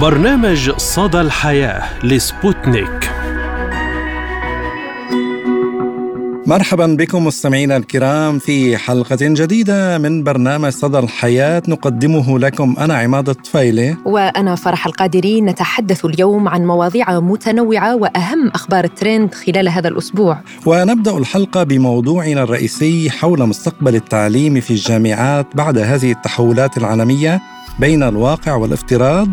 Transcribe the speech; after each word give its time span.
برنامج 0.00 0.70
صدى 0.70 1.20
الحياة 1.20 2.04
لسبوتنيك. 2.04 3.10
مرحبا 6.46 6.86
بكم 6.86 7.24
مستمعينا 7.26 7.76
الكرام 7.76 8.38
في 8.38 8.76
حلقة 8.76 9.16
جديدة 9.20 9.98
من 9.98 10.22
برنامج 10.22 10.68
صدى 10.68 10.98
الحياة 10.98 11.62
نقدمه 11.68 12.38
لكم 12.38 12.76
أنا 12.78 12.94
عماد 12.94 13.28
الطفيلة 13.28 13.96
وأنا 14.04 14.54
فرح 14.54 14.86
القادري 14.86 15.40
نتحدث 15.40 16.04
اليوم 16.04 16.48
عن 16.48 16.66
مواضيع 16.66 17.20
متنوعة 17.20 17.96
وأهم 17.96 18.48
أخبار 18.54 18.84
الترند 18.84 19.34
خلال 19.34 19.68
هذا 19.68 19.88
الأسبوع. 19.88 20.40
ونبدأ 20.66 21.18
الحلقة 21.18 21.62
بموضوعنا 21.62 22.42
الرئيسي 22.42 23.10
حول 23.10 23.46
مستقبل 23.46 23.94
التعليم 23.94 24.60
في 24.60 24.70
الجامعات 24.70 25.46
بعد 25.54 25.78
هذه 25.78 26.12
التحولات 26.12 26.78
العالمية 26.78 27.40
بين 27.80 28.02
الواقع 28.02 28.54
والافتراض 28.54 29.28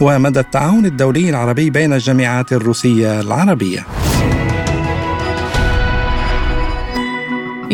ومدى 0.00 0.40
التعاون 0.40 0.86
الدولي 0.86 1.30
العربي 1.30 1.70
بين 1.70 1.92
الجامعات 1.92 2.52
الروسية 2.52 3.20
العربية. 3.20 3.86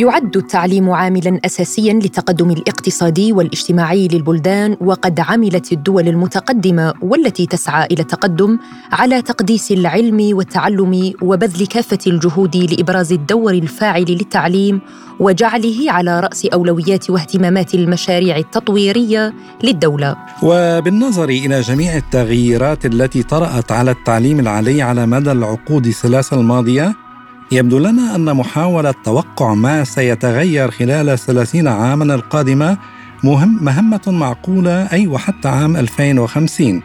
يعد 0.00 0.36
التعليم 0.36 0.90
عاملا 0.90 1.40
اساسيا 1.44 1.92
للتقدم 1.92 2.50
الاقتصادي 2.50 3.32
والاجتماعي 3.32 4.08
للبلدان 4.08 4.76
وقد 4.80 5.20
عملت 5.20 5.72
الدول 5.72 6.08
المتقدمة 6.08 6.94
والتي 7.02 7.46
تسعى 7.46 7.86
إلى 7.90 8.02
التقدم 8.02 8.58
على 8.92 9.22
تقديس 9.22 9.72
العلم 9.72 10.36
والتعلم 10.36 11.12
وبذل 11.22 11.66
كافة 11.66 11.98
الجهود 12.06 12.56
لإبراز 12.56 13.12
الدور 13.12 13.52
الفاعل 13.52 14.04
للتعليم 14.08 14.80
وجعله 15.20 15.92
على 15.92 16.20
رأس 16.20 16.46
أولويات 16.46 17.10
واهتمامات 17.10 17.74
المشاريع 17.74 18.36
التطويرية 18.36 19.34
للدولة. 19.62 20.16
وبالنظر 20.42 21.28
إلى 21.28 21.60
جميع 21.60 21.96
التغييرات 21.96 22.86
التي 22.86 23.22
طرأت 23.22 23.72
على 23.72 23.90
التعليم 23.90 24.40
العالي 24.40 24.82
على 24.82 25.06
مدى 25.06 25.32
العقود 25.32 25.86
الثلاثة 25.86 26.40
الماضية 26.40 27.09
يبدو 27.52 27.78
لنا 27.78 28.14
أن 28.14 28.34
محاولة 28.36 28.94
توقع 29.04 29.54
ما 29.54 29.84
سيتغير 29.84 30.70
خلال 30.70 31.18
30 31.18 31.68
عاما 31.68 32.14
القادمة 32.14 32.78
مهم 33.24 33.58
مهمة 33.64 34.00
معقولة 34.06 34.92
أي 34.92 35.06
وحتى 35.06 35.48
عام 35.48 35.76
2050 35.76 36.82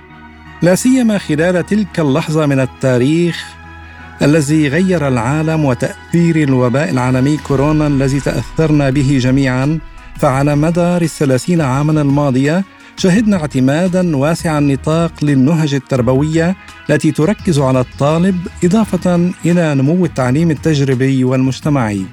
لا 0.61 0.75
سيما 0.75 1.17
خلال 1.17 1.65
تلك 1.65 1.99
اللحظة 1.99 2.45
من 2.45 2.59
التاريخ 2.59 3.45
الذي 4.21 4.67
غير 4.67 5.07
العالم 5.07 5.65
وتأثير 5.65 6.35
الوباء 6.35 6.89
العالمي 6.89 7.37
كورونا 7.37 7.87
الذي 7.87 8.19
تأثرنا 8.19 8.89
به 8.89 9.17
جميعا 9.21 9.79
فعلى 10.19 10.55
مدار 10.55 11.01
الثلاثين 11.01 11.61
عاما 11.61 12.01
الماضية 12.01 12.63
شهدنا 12.97 13.37
اعتمادا 13.37 14.17
واسع 14.17 14.57
النطاق 14.57 15.11
للنهج 15.21 15.73
التربوية 15.73 16.55
التي 16.89 17.11
تركز 17.11 17.59
على 17.59 17.79
الطالب 17.79 18.47
إضافة 18.63 19.31
إلى 19.45 19.75
نمو 19.75 20.05
التعليم 20.05 20.51
التجريبي 20.51 21.23
والمجتمعي. 21.23 22.05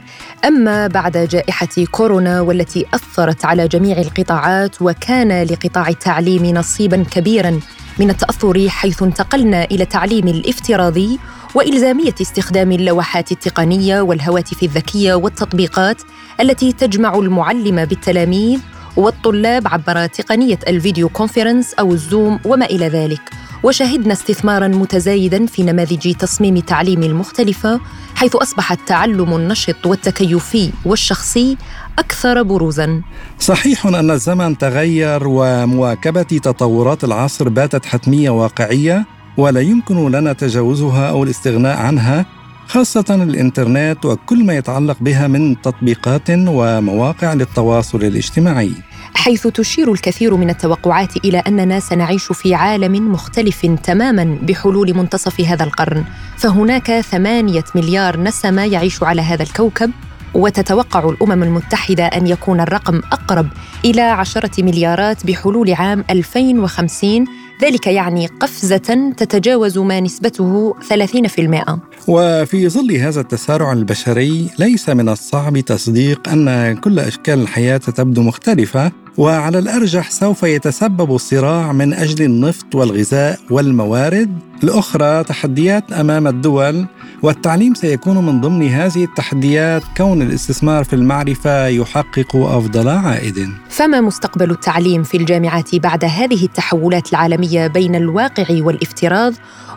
أما 0.44 0.86
بعد 0.86 1.16
جائحة 1.16 1.84
كورونا 1.90 2.40
والتي 2.40 2.86
أثرت 2.94 3.44
على 3.44 3.68
جميع 3.68 3.98
القطاعات 3.98 4.82
وكان 4.82 5.42
لقطاع 5.42 5.88
التعليم 5.88 6.46
نصيبا 6.46 7.04
كبيرا 7.10 7.60
من 7.98 8.10
التأثر 8.10 8.68
حيث 8.68 9.02
انتقلنا 9.02 9.64
إلى 9.64 9.82
التعليم 9.82 10.28
الافتراضي 10.28 11.18
وإلزامية 11.54 12.14
استخدام 12.20 12.72
اللوحات 12.72 13.32
التقنية 13.32 14.00
والهواتف 14.00 14.62
الذكية 14.62 15.14
والتطبيقات 15.14 16.02
التي 16.40 16.72
تجمع 16.72 17.14
المعلم 17.14 17.84
بالتلاميذ 17.84 18.60
والطلاب 18.96 19.68
عبر 19.68 20.06
تقنية 20.06 20.58
الفيديو 20.68 21.08
كونفرنس 21.08 21.74
أو 21.74 21.92
الزوم 21.92 22.38
وما 22.44 22.66
إلى 22.66 22.88
ذلك. 22.88 23.20
وشهدنا 23.62 24.12
استثمارا 24.12 24.68
متزايدا 24.68 25.46
في 25.46 25.62
نماذج 25.62 26.14
تصميم 26.14 26.56
التعليم 26.56 27.02
المختلفة 27.02 27.80
حيث 28.14 28.36
أصبح 28.36 28.72
التعلم 28.72 29.36
النشط 29.36 29.86
والتكيفي 29.86 30.70
والشخصي 30.84 31.56
أكثر 31.98 32.42
بروزا. 32.42 33.02
صحيح 33.38 33.86
أن 33.86 34.10
الزمن 34.10 34.58
تغير 34.58 35.28
ومواكبة 35.28 36.22
تطورات 36.22 37.04
العصر 37.04 37.48
باتت 37.48 37.86
حتمية 37.86 38.30
واقعية 38.30 39.06
ولا 39.36 39.60
يمكن 39.60 40.10
لنا 40.10 40.32
تجاوزها 40.32 41.08
أو 41.10 41.24
الاستغناء 41.24 41.76
عنها. 41.76 42.26
خاصة 42.68 43.04
الإنترنت 43.10 44.04
وكل 44.04 44.44
ما 44.44 44.56
يتعلق 44.56 44.96
بها 45.00 45.28
من 45.28 45.60
تطبيقات 45.62 46.30
ومواقع 46.30 47.32
للتواصل 47.34 47.98
الاجتماعي. 47.98 48.72
حيث 49.14 49.46
تشير 49.46 49.92
الكثير 49.92 50.36
من 50.36 50.50
التوقعات 50.50 51.16
إلى 51.16 51.38
أننا 51.38 51.80
سنعيش 51.80 52.32
في 52.32 52.54
عالم 52.54 53.12
مختلف 53.12 53.66
تماما 53.66 54.38
بحلول 54.42 54.94
منتصف 54.96 55.40
هذا 55.40 55.64
القرن، 55.64 56.04
فهناك 56.36 57.00
ثمانية 57.00 57.64
مليار 57.74 58.20
نسمة 58.20 58.64
يعيش 58.64 59.02
على 59.02 59.22
هذا 59.22 59.42
الكوكب 59.42 59.90
وتتوقع 60.34 61.08
الأمم 61.08 61.42
المتحدة 61.42 62.04
أن 62.04 62.26
يكون 62.26 62.60
الرقم 62.60 63.00
أقرب 63.12 63.48
إلى 63.84 64.02
عشرة 64.02 64.64
مليارات 64.64 65.26
بحلول 65.26 65.74
عام 65.74 66.04
2050 66.10 67.24
ذلك 67.62 67.86
يعني 67.86 68.26
قفزة 68.26 69.12
تتجاوز 69.16 69.78
ما 69.78 70.00
نسبته 70.00 70.74
30%. 70.80 71.78
وفي 72.08 72.68
ظل 72.68 72.92
هذا 72.96 73.20
التسارع 73.20 73.72
البشري 73.72 74.50
ليس 74.58 74.88
من 74.88 75.08
الصعب 75.08 75.58
تصديق 75.58 76.28
أن 76.28 76.76
كل 76.76 76.98
أشكال 76.98 77.40
الحياة 77.40 77.76
تبدو 77.76 78.22
مختلفة 78.22 78.92
وعلى 79.18 79.58
الأرجح 79.58 80.10
سوف 80.10 80.42
يتسبب 80.42 81.14
الصراع 81.14 81.72
من 81.72 81.94
أجل 81.94 82.24
النفط 82.24 82.74
والغذاء 82.74 83.38
والموارد. 83.50 84.38
الأخرى 84.64 85.24
تحديات 85.24 85.92
أمام 85.92 86.26
الدول 86.26 86.86
والتعليم 87.22 87.74
سيكون 87.74 88.26
من 88.26 88.40
ضمن 88.40 88.68
هذه 88.68 89.04
التحديات 89.04 89.82
كون 89.96 90.22
الاستثمار 90.22 90.84
في 90.84 90.92
المعرفة 90.92 91.66
يحقق 91.66 92.36
أفضل 92.36 92.88
عائد. 92.88 93.48
فما 93.68 94.00
مستقبل 94.00 94.50
التعليم 94.50 95.02
في 95.02 95.16
الجامعات 95.16 95.76
بعد 95.76 96.04
هذه 96.04 96.44
التحولات 96.44 97.10
العالمية 97.10 97.66
بين 97.66 97.94
الواقع 97.94 98.46
والافتراض؟ 98.50 99.32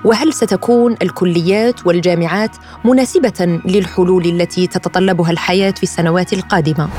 وهل 0.06 0.34
ستكون 0.34 0.96
الكليات 1.02 1.88
والجامعات 1.88 2.52
مناسبة 2.85 3.62
للحلول 3.66 4.25
التي 4.25 4.67
تتطلبها 4.67 5.31
الحياة 5.31 5.72
في 5.72 5.84
السنوات 5.84 6.34
القادمة؟ 6.34 6.90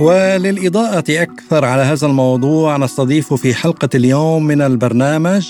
وللإضاءة 0.00 1.04
أكثر 1.10 1.64
على 1.64 1.82
هذا 1.82 2.06
الموضوع 2.06 2.76
نستضيف 2.76 3.34
في 3.34 3.54
حلقة 3.54 3.88
اليوم 3.94 4.46
من 4.46 4.62
البرنامج 4.62 5.46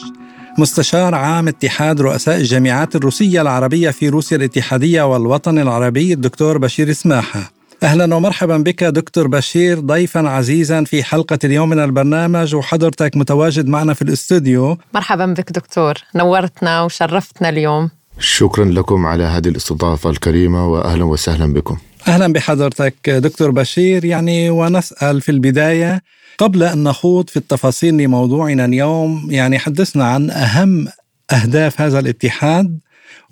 مستشار 0.59 1.14
عام 1.14 1.48
اتحاد 1.48 2.00
رؤساء 2.00 2.36
الجامعات 2.36 2.97
الروسية 2.97 3.41
العربية 3.41 3.91
في 3.91 4.08
روسيا 4.08 4.37
الاتحادية 4.37 5.03
والوطن 5.03 5.58
العربي 5.58 6.12
الدكتور 6.12 6.58
بشير 6.58 6.92
سماحة. 6.92 7.53
أهلا 7.82 8.14
ومرحبا 8.14 8.56
بك 8.56 8.84
دكتور 8.84 9.26
بشير 9.26 9.81
ضيفا 9.81 10.28
عزيزا 10.28 10.84
في 10.84 11.04
حلقة 11.04 11.38
اليوم 11.44 11.69
من 11.69 11.78
البرنامج 11.78 12.54
وحضرتك 12.54 13.16
متواجد 13.16 13.69
معنا 13.69 13.94
في 13.94 14.03
الاستوديو. 14.03 14.78
مرحبا 14.94 15.26
بك 15.26 15.53
دكتور. 15.53 15.94
نورتنا 16.14 16.82
وشرفتنا 16.82 17.48
اليوم. 17.48 17.91
شكرا 18.19 18.64
لكم 18.64 19.06
على 19.06 19.25
هذه 19.25 19.48
الاستضافة 19.48 20.10
الكريمة 20.10 20.69
واهلا 20.69 21.04
وسهلا 21.04 21.53
بكم. 21.53 21.76
أهلا 22.06 22.32
بحضرتك 22.32 23.10
دكتور 23.10 23.50
بشير. 23.50 24.04
يعني 24.04 24.50
ونسأل 24.50 25.20
في 25.20 25.28
البداية 25.28 26.03
قبل 26.38 26.62
أن 26.62 26.84
نخوض 26.84 27.31
في 27.31 27.36
التفاصيل 27.36 27.94
لموضوعنا 27.94 28.64
اليوم 28.64 29.26
يعني 29.31 29.59
حدثنا 29.59 30.04
عن 30.04 30.31
أهم 30.31 30.88
أهداف 31.32 31.81
هذا 31.81 31.98
الاتحاد 31.98 32.78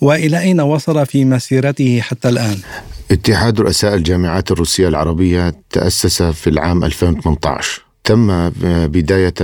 وإلى 0.00 0.40
أين 0.40 0.60
وصل 0.60 1.06
في 1.06 1.24
مسيرته 1.24 2.00
حتى 2.00 2.28
الآن؟ 2.28 2.56
اتحاد 3.10 3.60
رؤساء 3.60 3.94
الجامعات 3.94 4.50
الروسية 4.50 4.88
العربية 4.88 5.54
تأسس 5.70 6.22
في 6.22 6.50
العام 6.50 6.84
2018 6.84 7.82
تم 8.04 8.48
بداية 8.86 9.34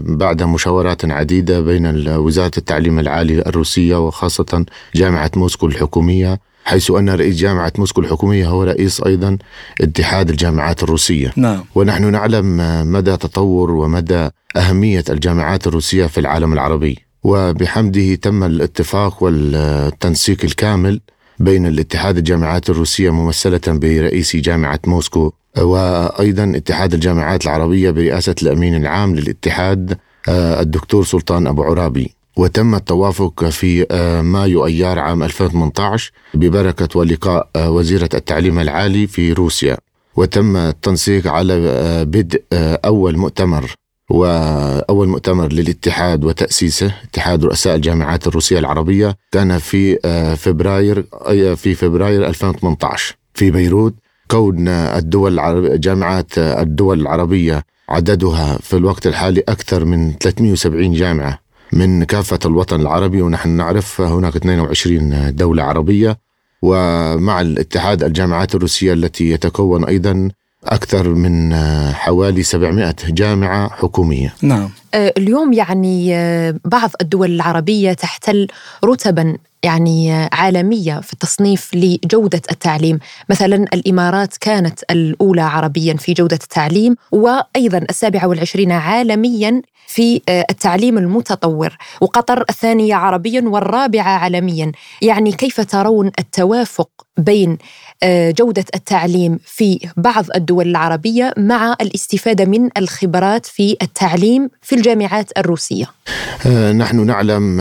بعد 0.00 0.42
مشاورات 0.42 1.04
عديدة 1.04 1.60
بين 1.60 2.08
وزارة 2.08 2.50
التعليم 2.58 2.98
العالي 2.98 3.38
الروسية 3.38 4.06
وخاصة 4.06 4.64
جامعة 4.94 5.30
موسكو 5.36 5.66
الحكومية. 5.66 6.49
حيث 6.64 6.90
أن 6.90 7.10
رئيس 7.10 7.36
جامعة 7.36 7.72
موسكو 7.78 8.00
الحكومية 8.00 8.48
هو 8.48 8.62
رئيس 8.62 9.02
أيضا 9.02 9.38
اتحاد 9.80 10.30
الجامعات 10.30 10.82
الروسية. 10.82 11.32
نعم. 11.36 11.64
ونحن 11.74 12.12
نعلم 12.12 12.56
مدى 12.92 13.16
تطور 13.16 13.70
ومدى 13.70 14.28
أهمية 14.56 15.04
الجامعات 15.10 15.66
الروسية 15.66 16.06
في 16.06 16.20
العالم 16.20 16.52
العربي. 16.52 16.98
وبحمده 17.22 18.14
تم 18.14 18.44
الاتفاق 18.44 19.22
والتنسيق 19.22 20.44
الكامل 20.44 21.00
بين 21.38 21.66
الاتحاد 21.66 22.16
الجامعات 22.16 22.70
الروسية 22.70 23.10
ممثلة 23.10 23.60
برئيس 23.66 24.36
جامعة 24.36 24.80
موسكو 24.86 25.32
وأيضا 25.58 26.52
اتحاد 26.56 26.94
الجامعات 26.94 27.44
العربية 27.44 27.90
برئاسة 27.90 28.34
الأمين 28.42 28.74
العام 28.74 29.16
للاتحاد 29.16 29.98
الدكتور 30.28 31.04
سلطان 31.04 31.46
أبو 31.46 31.62
عرابي. 31.62 32.14
وتم 32.36 32.74
التوافق 32.74 33.44
في 33.44 33.86
مايو 34.24 34.66
أيار 34.66 34.98
عام 34.98 35.22
2018 35.22 36.12
ببركة 36.34 36.98
ولقاء 36.98 37.48
وزيرة 37.56 38.08
التعليم 38.14 38.58
العالي 38.58 39.06
في 39.06 39.32
روسيا. 39.32 39.76
وتم 40.16 40.56
التنسيق 40.56 41.26
على 41.26 41.54
بدء 42.04 42.42
أول 42.84 43.16
مؤتمر 43.16 43.74
وأول 44.10 45.08
مؤتمر 45.08 45.52
للاتحاد 45.52 46.24
وتأسيسه 46.24 46.94
اتحاد 47.04 47.44
رؤساء 47.44 47.74
الجامعات 47.76 48.26
الروسية 48.26 48.58
العربية 48.58 49.16
كان 49.32 49.58
في 49.58 49.96
فبراير 50.38 51.04
في 51.56 51.74
فبراير 51.74 52.26
2018 52.28 53.16
في 53.34 53.50
بيروت 53.50 53.94
كون 54.28 54.68
الدول 54.68 55.32
العربية 55.32 55.76
جامعات 55.76 56.38
الدول 56.38 57.00
العربية 57.00 57.62
عددها 57.88 58.58
في 58.62 58.76
الوقت 58.76 59.06
الحالي 59.06 59.40
أكثر 59.48 59.84
من 59.84 60.12
370 60.12 60.92
جامعة. 60.92 61.38
من 61.72 62.04
كافة 62.04 62.38
الوطن 62.44 62.80
العربي 62.80 63.22
ونحن 63.22 63.48
نعرف 63.48 64.00
هناك 64.00 64.36
22 64.36 65.34
دولة 65.36 65.62
عربية 65.62 66.18
ومع 66.62 67.40
الاتحاد 67.40 68.02
الجامعات 68.02 68.54
الروسية 68.54 68.92
التي 68.92 69.30
يتكون 69.30 69.84
أيضا 69.84 70.30
أكثر 70.64 71.08
من 71.08 71.54
حوالي 71.92 72.42
700 72.42 72.94
جامعة 73.08 73.68
حكومية. 73.68 74.34
نعم. 74.42 74.70
آه، 74.94 75.12
اليوم 75.18 75.52
يعني 75.52 76.16
آه، 76.16 76.54
بعض 76.64 76.90
الدول 77.00 77.30
العربية 77.30 77.92
تحتل 77.92 78.46
رتبا 78.84 79.36
يعني 79.62 80.12
عالمية 80.32 81.00
في 81.00 81.12
التصنيف 81.12 81.70
لجودة 81.74 82.42
التعليم. 82.50 82.98
مثلا 83.30 83.66
الإمارات 83.74 84.36
كانت 84.36 84.80
الأولى 84.90 85.42
عربيا 85.42 85.94
في 85.94 86.12
جودة 86.12 86.38
التعليم 86.42 86.96
وأيضا 87.12 87.78
السابعة 87.90 88.26
والعشرين 88.26 88.72
عالميا 88.72 89.62
في 89.90 90.22
آه، 90.28 90.46
التعليم 90.50 90.98
المتطور. 90.98 91.76
وقطر 92.00 92.44
الثانية 92.50 92.94
عربيا 92.94 93.42
والرابعة 93.46 94.18
عالميا. 94.18 94.72
يعني 95.02 95.32
كيف 95.32 95.60
ترون 95.60 96.10
التوافق 96.18 96.90
بين 97.18 97.58
آه، 98.02 98.30
جودة 98.30 98.64
التعليم 98.74 99.38
في 99.44 99.88
بعض 99.96 100.24
الدول 100.34 100.68
العربية 100.68 101.34
مع 101.38 101.76
الاستفادة 101.80 102.44
من 102.44 102.68
الخبرات 102.76 103.46
في 103.46 103.76
التعليم 103.82 104.50
في 104.62 104.74
الجامعات 104.74 105.38
الروسية؟ 105.38 105.86
آه، 106.46 106.72
نحن 106.72 107.06
نعلم 107.06 107.60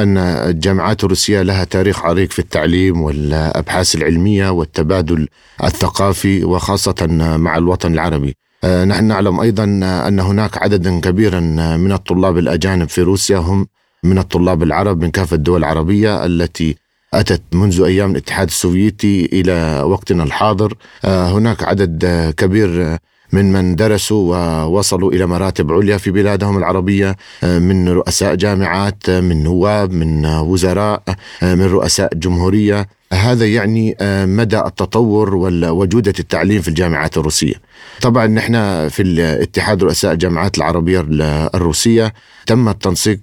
أن 0.00 0.18
الجامعات 0.18 1.04
الروسية 1.04 1.42
لها 1.42 1.64
تاريخ 1.64 2.04
عريق 2.04 2.30
في 2.30 2.38
التعليم 2.38 3.02
والأبحاث 3.02 3.94
العلمية 3.94 4.50
والتبادل 4.50 5.28
الثقافي 5.64 6.44
وخاصة 6.44 7.06
مع 7.36 7.56
الوطن 7.56 7.92
العربي. 7.92 8.36
نحن 8.64 9.04
نعلم 9.04 9.40
أيضا 9.40 9.64
أن 10.08 10.20
هناك 10.20 10.58
عددا 10.62 11.00
كبيرا 11.00 11.40
من 11.76 11.92
الطلاب 11.92 12.38
الأجانب 12.38 12.88
في 12.88 13.02
روسيا 13.02 13.38
هم 13.38 13.66
من 14.04 14.18
الطلاب 14.18 14.62
العرب 14.62 15.00
من 15.02 15.10
كافة 15.10 15.34
الدول 15.36 15.58
العربية 15.58 16.24
التي 16.24 16.76
أتت 17.14 17.42
منذ 17.52 17.82
أيام 17.82 18.10
الاتحاد 18.10 18.46
السوفيتي 18.48 19.28
إلى 19.32 19.82
وقتنا 19.82 20.22
الحاضر. 20.22 20.74
آه، 21.04 21.30
هناك 21.32 21.64
عدد 21.64 22.04
كبير 22.36 22.98
من 23.32 23.52
من 23.52 23.76
درسوا 23.76 24.36
ووصلوا 24.36 25.12
إلى 25.12 25.26
مراتب 25.26 25.72
عليا 25.72 25.96
في 25.96 26.10
بلادهم 26.10 26.58
العربية 26.58 27.16
آه، 27.44 27.58
من 27.58 27.88
رؤساء 27.88 28.34
جامعات 28.34 29.10
من 29.10 29.42
نواب 29.44 29.92
من 29.92 30.26
وزراء 30.26 31.02
من 31.42 31.62
رؤساء 31.62 32.14
جمهورية. 32.14 32.88
هذا 33.12 33.46
يعني 33.46 33.96
مدى 34.26 34.58
التطور 34.58 35.34
وجودة 35.34 36.12
التعليم 36.18 36.62
في 36.62 36.68
الجامعات 36.68 37.18
الروسية. 37.18 37.54
طبعا 38.00 38.26
نحن 38.26 38.54
في 38.88 39.02
الاتحاد 39.02 39.82
رؤساء 39.82 40.12
الجامعات 40.12 40.58
العربية 40.58 41.06
الروسية 41.54 42.14
تم 42.46 42.68
التنسيق 42.68 43.20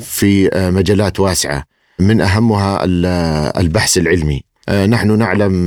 في 0.00 0.50
مجالات 0.54 1.20
واسعة. 1.20 1.64
من 1.98 2.20
أهمها 2.20 2.84
البحث 3.60 3.98
العلمي. 3.98 4.42
نحن 4.70 5.18
نعلم 5.18 5.66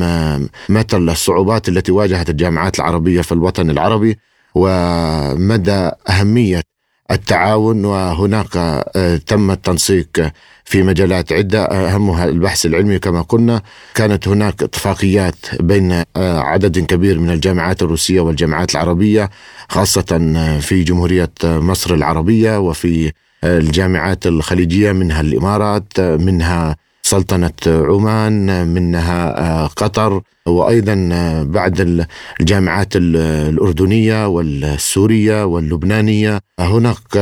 متى 0.69 0.97
الصعوبات 0.97 1.69
التي 1.69 1.91
واجهت 1.91 2.29
الجامعات 2.29 2.79
العربية 2.79 3.21
في 3.21 3.31
الوطن 3.31 3.69
العربي 3.69 4.19
ومدى 4.55 5.91
أهمية 6.09 6.61
التعاون 7.11 7.85
وهناك 7.85 8.83
تم 9.27 9.51
التنسيق 9.51 10.31
في 10.65 10.83
مجالات 10.83 11.33
عدة. 11.33 11.63
أهمها 11.63 12.25
البحث 12.25 12.65
العلمي 12.65 12.99
كما 12.99 13.21
قلنا. 13.21 13.61
كانت 13.95 14.27
هناك 14.27 14.63
اتفاقيات 14.63 15.35
بين 15.59 15.91
آه، 15.91 16.39
عدد 16.39 16.79
كبير 16.79 17.19
من 17.19 17.29
الجامعات 17.29 17.81
الروسية 17.81 18.21
والجامعات 18.21 18.71
العربية 18.71 19.29
خاصة 19.69 20.01
في 20.61 20.83
جمهورية 20.83 21.31
مصر 21.43 21.93
العربية 21.93 22.59
وفي 22.59 23.11
الجامعات 23.43 24.27
الخليجية 24.27 24.91
منها 24.91 25.21
الإمارات 25.21 25.99
منها 25.99 26.75
سلطنة 27.09 27.51
عمان 27.67 28.67
منها 28.67 29.21
آه، 29.39 29.67
قطر 29.67 30.21
وأيضا 30.45 31.09
آه، 31.11 31.43
بعد 31.43 32.05
الجامعات 32.39 32.95
الأردنية 32.95 34.27
والسورية 34.27 35.45
واللبنانية. 35.45 36.39
هناك 36.59 37.17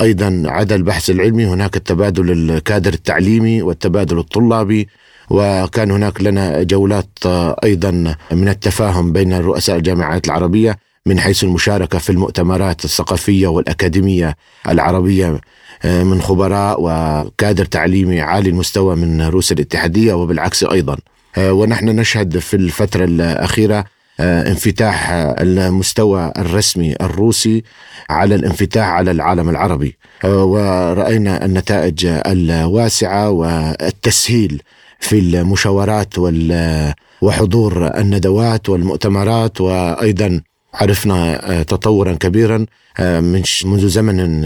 أيضا 0.00 0.42
عدا 0.46 0.74
البحث 0.74 1.10
العلمي 1.10 1.46
هناك 1.46 1.76
التبادل 1.76 2.30
الكادر 2.30 2.92
التعليمي 2.92 3.62
والتبادل 3.62 4.18
الطلابي 4.18 4.88
وكان 5.30 5.90
هناك 5.90 6.22
لنا 6.22 6.62
جولات 6.62 7.18
أيضا 7.64 7.90
من 8.32 8.48
التفاهم 8.48 9.12
بين 9.12 9.34
رؤساء 9.34 9.76
الجامعات 9.76 10.26
العربية. 10.26 10.78
من 11.06 11.20
حيث 11.20 11.44
المشاركة 11.44 11.98
في 11.98 12.10
المؤتمرات 12.10 12.84
الثقافية 12.84 13.46
والأكاديمية 13.46 14.36
العربية 14.68 15.40
من 15.84 16.22
خبراء 16.22 16.76
وكادر 16.80 17.64
تعليمي 17.64 18.20
عالي 18.20 18.50
المستوى 18.50 18.96
من 18.96 19.22
روسيا 19.22 19.56
الاتحادية 19.56 20.14
وبالعكس 20.14 20.64
أيضا. 20.64 20.96
ونحن 21.38 21.88
نشهد 21.88 22.38
في 22.38 22.56
الفترة 22.56 23.04
الأخيرة 23.04 23.84
آه، 24.20 24.48
انفتاح 24.48 25.10
المستوى 25.40 26.32
الرسمي 26.38 26.94
الروسي 27.00 27.62
على 28.10 28.34
الانفتاح 28.34 28.88
على 28.88 29.10
العالم 29.10 29.48
العربي. 29.48 29.96
آه، 30.24 30.44
ورأينا 30.44 31.44
النتائج 31.44 32.06
الواسعة 32.06 33.30
والتسهيل 33.30 34.62
في 35.00 35.18
المشاورات 35.18 36.14
وحضور 37.22 37.86
الندوات 37.86 38.68
والمؤتمرات 38.68 39.60
وأيضا 39.60 40.40
عرفنا 40.74 41.50
آه، 41.50 41.62
تطورا 41.62 42.12
كبيرا 42.12 42.66
من 43.00 43.42
منذ 43.64 43.88
زمن 43.88 44.44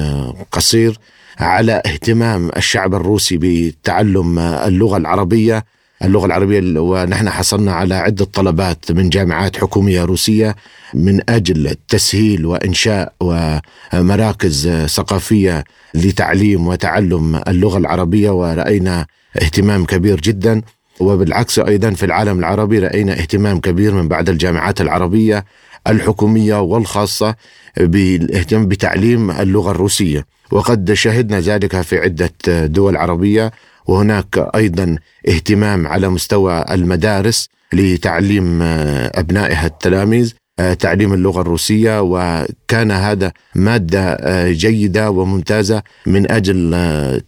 قصير 0.52 0.98
على 1.38 1.82
اهتمام 1.86 2.50
الشعب 2.56 2.94
الروسي 2.94 3.38
بتعلم 3.40 4.38
اللغة 4.38 4.96
العربية. 4.96 5.64
اللغة 6.04 6.26
العربية 6.26 6.80
ونحن 6.80 7.30
حصلنا 7.30 7.72
على 7.72 7.94
عدة 7.94 8.24
طلبات 8.24 8.92
من 8.92 9.08
جامعات 9.08 9.56
حكومية 9.56 10.04
روسية 10.04 10.56
من 10.94 11.20
أجل 11.30 11.76
تسهيل 11.88 12.46
وإنشاء 12.46 13.12
ومراكز 13.20 14.68
ثقافية 14.68 15.64
لتعليم 15.94 16.66
وتعلم 16.66 17.40
اللغة 17.48 17.78
العربية. 17.78 18.30
ورأينا 18.30 19.06
اهتمام 19.42 19.84
كبير 19.84 20.20
جدا. 20.20 20.62
وبالعكس 21.00 21.58
أيضا 21.58 21.90
في 21.90 22.06
العالم 22.06 22.38
العربي 22.38 22.78
رأينا 22.78 23.12
اهتمام 23.12 23.60
كبير 23.60 23.94
من 23.94 24.08
بعد 24.08 24.28
الجامعات 24.28 24.80
العربية. 24.80 25.44
الحكومية 25.88 26.60
والخاصة 26.60 27.34
بالاهتمام 27.76 28.68
بتعليم 28.68 29.30
اللغة 29.30 29.70
الروسية. 29.70 30.26
وقد 30.52 30.92
شهدنا 30.92 31.40
ذلك 31.40 31.80
في 31.80 31.98
عدة 31.98 32.32
دول 32.66 32.96
عربية 32.96 33.52
وهناك 33.86 34.50
أيضا 34.54 34.96
اهتمام 35.28 35.86
على 35.86 36.08
مستوى 36.08 36.64
المدارس 36.70 37.48
لتعليم 37.72 38.62
آه، 38.62 39.12
أبنائها 39.14 39.66
التلاميذ 39.66 40.34
آه، 40.58 40.74
تعليم 40.74 41.12
اللغة 41.14 41.40
الروسية. 41.40 42.02
وكان 42.02 42.90
هذا 42.90 43.32
مادة 43.54 44.00
آه، 44.12 44.50
جيدة 44.52 45.10
وممتازة 45.10 45.82
من 46.06 46.30
أجل 46.30 46.76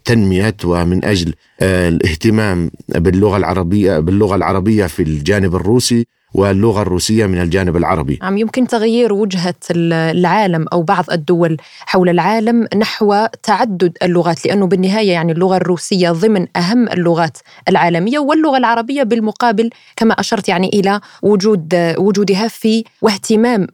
تنمية 0.04 0.56
ومن 0.64 1.04
أجل 1.04 1.34
الاهتمام 1.62 2.70
باللغة 2.88 3.36
العربية 3.36 3.98
باللغة 3.98 4.36
العربية 4.36 4.86
في 4.86 5.02
الجانب 5.02 5.54
الروسي. 5.56 6.06
واللغة 6.34 6.82
الروسية 6.82 7.26
من 7.26 7.40
الجانب 7.40 7.76
العربي. 7.76 8.18
نعم 8.22 8.38
يمكن 8.38 8.66
تغيير 8.66 9.12
وجهة 9.12 9.54
العالم 9.70 10.66
أو 10.72 10.82
بعض 10.82 11.04
الدول 11.12 11.56
حول 11.86 12.08
العالم 12.08 12.68
نحو 12.76 13.26
تعدد 13.42 13.96
اللغات 14.02 14.46
لأنه 14.46 14.66
بالنهاية 14.66 15.12
يعني 15.12 15.32
اللغة 15.32 15.56
الروسية 15.56 16.10
ضمن 16.10 16.46
أهم 16.56 16.88
اللغات 16.88 17.38
العالمية 17.68 18.18
واللغة 18.18 18.56
العربية 18.56 19.02
بالمقابل 19.02 19.70
كما 19.96 20.14
أشرت 20.14 20.48
يعني 20.48 20.68
إلى 20.68 21.00
وجود 21.22 21.94
وجودها 21.98 22.48
في 22.48 22.84
واهتمام 23.02 23.66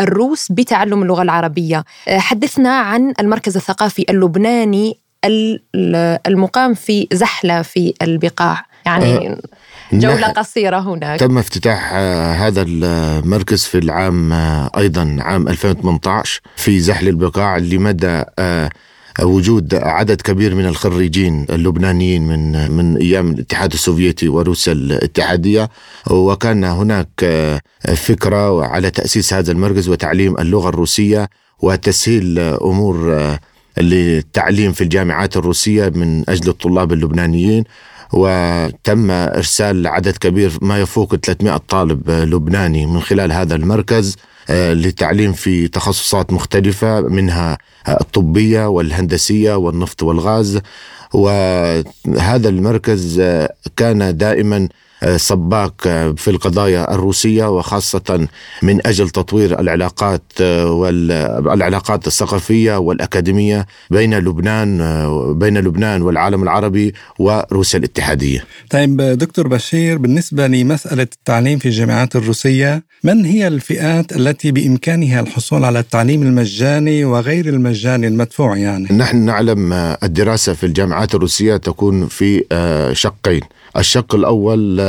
الروس 0.00 0.52
بتعلم 0.52 1.02
اللغة 1.02 1.22
العربية. 1.22 1.84
حدثنا 2.08 2.78
عن 2.78 3.12
المركز 3.20 3.56
الثقافي 3.56 4.04
اللبناني 4.10 4.98
المقام 6.26 6.74
في 6.74 7.08
زحلة 7.12 7.62
في 7.62 7.94
البقاع. 8.02 8.64
يعني 8.86 9.28
أه 9.28 9.38
جولة 9.92 10.26
قصيرة 10.28 10.78
هناك. 10.78 11.20
تم 11.20 11.38
افتتاح 11.38 11.90
آه، 11.94 12.32
هذا 12.32 12.64
المركز 12.68 13.64
في 13.64 13.78
العام 13.78 14.32
آه، 14.32 14.70
أيضا 14.76 15.16
عام 15.20 15.48
2018 15.48 16.40
في 16.56 16.80
زحل 16.80 17.08
البقاع 17.08 17.56
لمدى 17.56 18.22
آه، 18.38 18.70
وجود 19.22 19.74
عدد 19.74 20.20
كبير 20.20 20.54
من 20.54 20.66
الخريجين 20.66 21.46
اللبنانيين 21.50 22.28
من 22.28 22.70
من 22.70 22.96
أيام 22.96 23.30
الاتحاد 23.30 23.72
السوفيتي 23.72 24.28
وروسيا 24.28 24.72
الاتحادية. 24.72 25.68
وكان 26.10 26.64
هناك 26.64 27.08
فكرة 27.96 28.66
على 28.66 28.90
تأسيس 28.90 29.34
هذا 29.34 29.52
المركز 29.52 29.88
وتعليم 29.88 30.38
اللغة 30.38 30.68
الروسية 30.68 31.28
وتسهيل 31.60 32.38
أمور 32.38 33.18
للتعليم 33.78 34.72
في 34.72 34.80
الجامعات 34.80 35.36
الروسية 35.36 35.88
من 35.88 36.30
أجل 36.30 36.48
الطلاب 36.48 36.92
اللبنانيين. 36.92 37.64
وتم 38.12 39.10
إرسال 39.10 39.86
عدد 39.86 40.16
كبير 40.16 40.58
ما 40.62 40.80
يفوق 40.80 41.16
300 41.16 41.56
طالب 41.56 42.10
لبناني 42.10 42.86
من 42.86 43.00
خلال 43.00 43.32
هذا 43.32 43.54
المركز 43.54 44.16
آه، 44.50 44.72
للتعليم 44.72 45.32
في 45.32 45.68
تخصصات 45.68 46.32
مختلفة 46.32 47.00
منها 47.00 47.58
الطبية 47.88 48.68
والهندسية 48.68 49.54
والنفط 49.54 50.02
والغاز. 50.02 50.60
وهذا 51.14 52.48
المركز 52.48 53.20
آه، 53.20 53.54
كان 53.76 54.16
دائما 54.16 54.68
سباك 55.16 55.82
في 56.16 56.28
القضايا 56.28 56.94
الروسية 56.94 57.56
وخاصة 57.56 58.28
من 58.62 58.86
أجل 58.86 59.10
تطوير 59.10 59.60
العلاقات 59.60 60.22
والعلاقات 60.40 62.06
الثقافية 62.06 62.76
والأكاديمية 62.76 63.66
بين 63.90 64.18
لبنان 64.18 64.78
بين 65.38 65.58
لبنان 65.58 66.02
والعالم 66.02 66.42
العربي 66.42 66.94
وروسيا 67.18 67.78
الاتحادية. 67.78 68.44
طيب 68.70 68.96
دكتور 68.96 69.48
بشير 69.48 69.98
بالنسبة 69.98 70.46
لمسألة 70.46 71.02
التعليم 71.02 71.58
في 71.58 71.66
الجامعات 71.66 72.16
الروسية، 72.16 72.82
من 73.04 73.24
هي 73.24 73.48
الفئات 73.48 74.16
التي 74.16 74.52
بإمكانها 74.52 75.20
الحصول 75.20 75.64
على 75.64 75.78
التعليم 75.78 76.22
المجاني 76.22 77.04
وغير 77.04 77.48
المجاني 77.48 78.06
المدفوع 78.06 78.56
يعني؟ 78.56 78.88
نحن 78.92 79.16
نعلم 79.16 79.72
الدراسة 80.02 80.52
في 80.52 80.66
الجامعات 80.66 81.14
الروسية 81.14 81.56
تكون 81.56 82.06
في 82.06 82.44
شقين. 82.92 83.40
الشق 83.76 84.14
الأول 84.14 84.80
آه، 84.80 84.87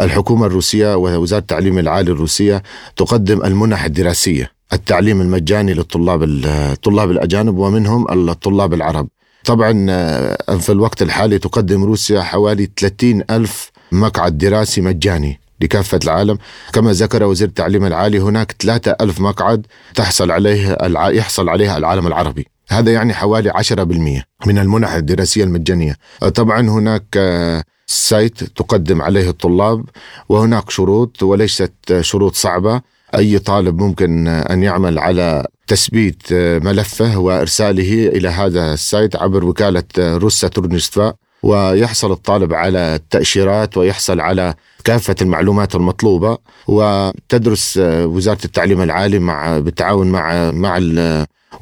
الحكومة 0.00 0.46
الروسية 0.46 0.96
ووزارة 0.96 1.40
التعليم 1.40 1.78
العالي 1.78 2.10
الروسية 2.10 2.62
تقدم 2.96 3.44
المنح 3.44 3.84
الدراسية 3.84 4.52
التعليم 4.72 5.20
المجاني 5.20 5.74
للطلاب 5.74 6.22
الطلاب 6.22 7.10
الأجانب 7.10 7.58
ومنهم 7.58 8.28
الطلاب 8.30 8.74
العرب. 8.74 9.08
طبعا 9.44 9.86
آه، 9.90 10.56
في 10.56 10.72
الوقت 10.72 11.02
الحالي 11.02 11.38
تقدم 11.38 11.84
روسيا 11.84 12.22
حوالي 12.22 12.70
30 12.76 13.22
ألف 13.30 13.70
مقعد 13.92 14.38
دراسي 14.38 14.80
مجاني 14.80 15.40
لكافة 15.60 16.00
العالم. 16.04 16.38
كما 16.72 16.92
ذكر 16.92 17.24
وزير 17.24 17.48
التعليم 17.48 17.84
العالي 17.86 18.18
هناك 18.18 18.54
3 18.60 18.96
ألف 19.00 19.20
مقعد 19.20 19.66
تحصل 19.94 20.30
عليه 20.30 20.76
يحصل 21.08 21.48
عليها 21.48 21.78
العالم 21.78 22.06
العربي. 22.06 22.46
هذا 22.68 22.92
يعني 22.92 23.14
حوالي 23.14 23.50
10% 23.50 24.24
من 24.46 24.58
المنح 24.58 24.92
الدراسية 24.92 25.44
المجانية. 25.44 25.96
طبعا 26.34 26.60
هناك 26.60 27.04
آه، 27.16 27.64
site 27.90 28.44
تقدم 28.44 29.02
عليه 29.02 29.30
الطلاب 29.30 29.84
وهناك 30.28 30.70
شروط 30.70 31.22
وليست 31.22 31.72
شروط 32.00 32.34
صعبة. 32.34 32.80
أي 33.14 33.38
طالب 33.38 33.78
ممكن 33.78 34.28
أن 34.28 34.62
يعمل 34.62 34.98
على 34.98 35.46
تثبيت 35.66 36.32
ملفه 36.32 37.18
وإرساله 37.18 38.08
إلى 38.08 38.28
هذا 38.28 38.72
ال 38.74 38.82
site 38.82 39.16
عبر 39.16 39.44
وكالة 39.44 39.82
روس 39.98 40.48
سوترودنيتشيستفا 40.48 41.14
ويحصل 41.42 42.12
الطالب 42.12 42.54
على 42.54 42.94
التأشيرات 42.94 43.76
ويحصل 43.76 44.20
على 44.20 44.54
كافة 44.84 45.16
المعلومات 45.22 45.74
المطلوبة. 45.74 46.38
وتدرس 46.68 47.78
وزارة 47.82 48.44
التعليم 48.44 48.82
العالي 48.82 49.18
مع 49.18 49.58
بالتعاون 49.58 50.06
مع 50.10 50.50
مع 50.50 50.78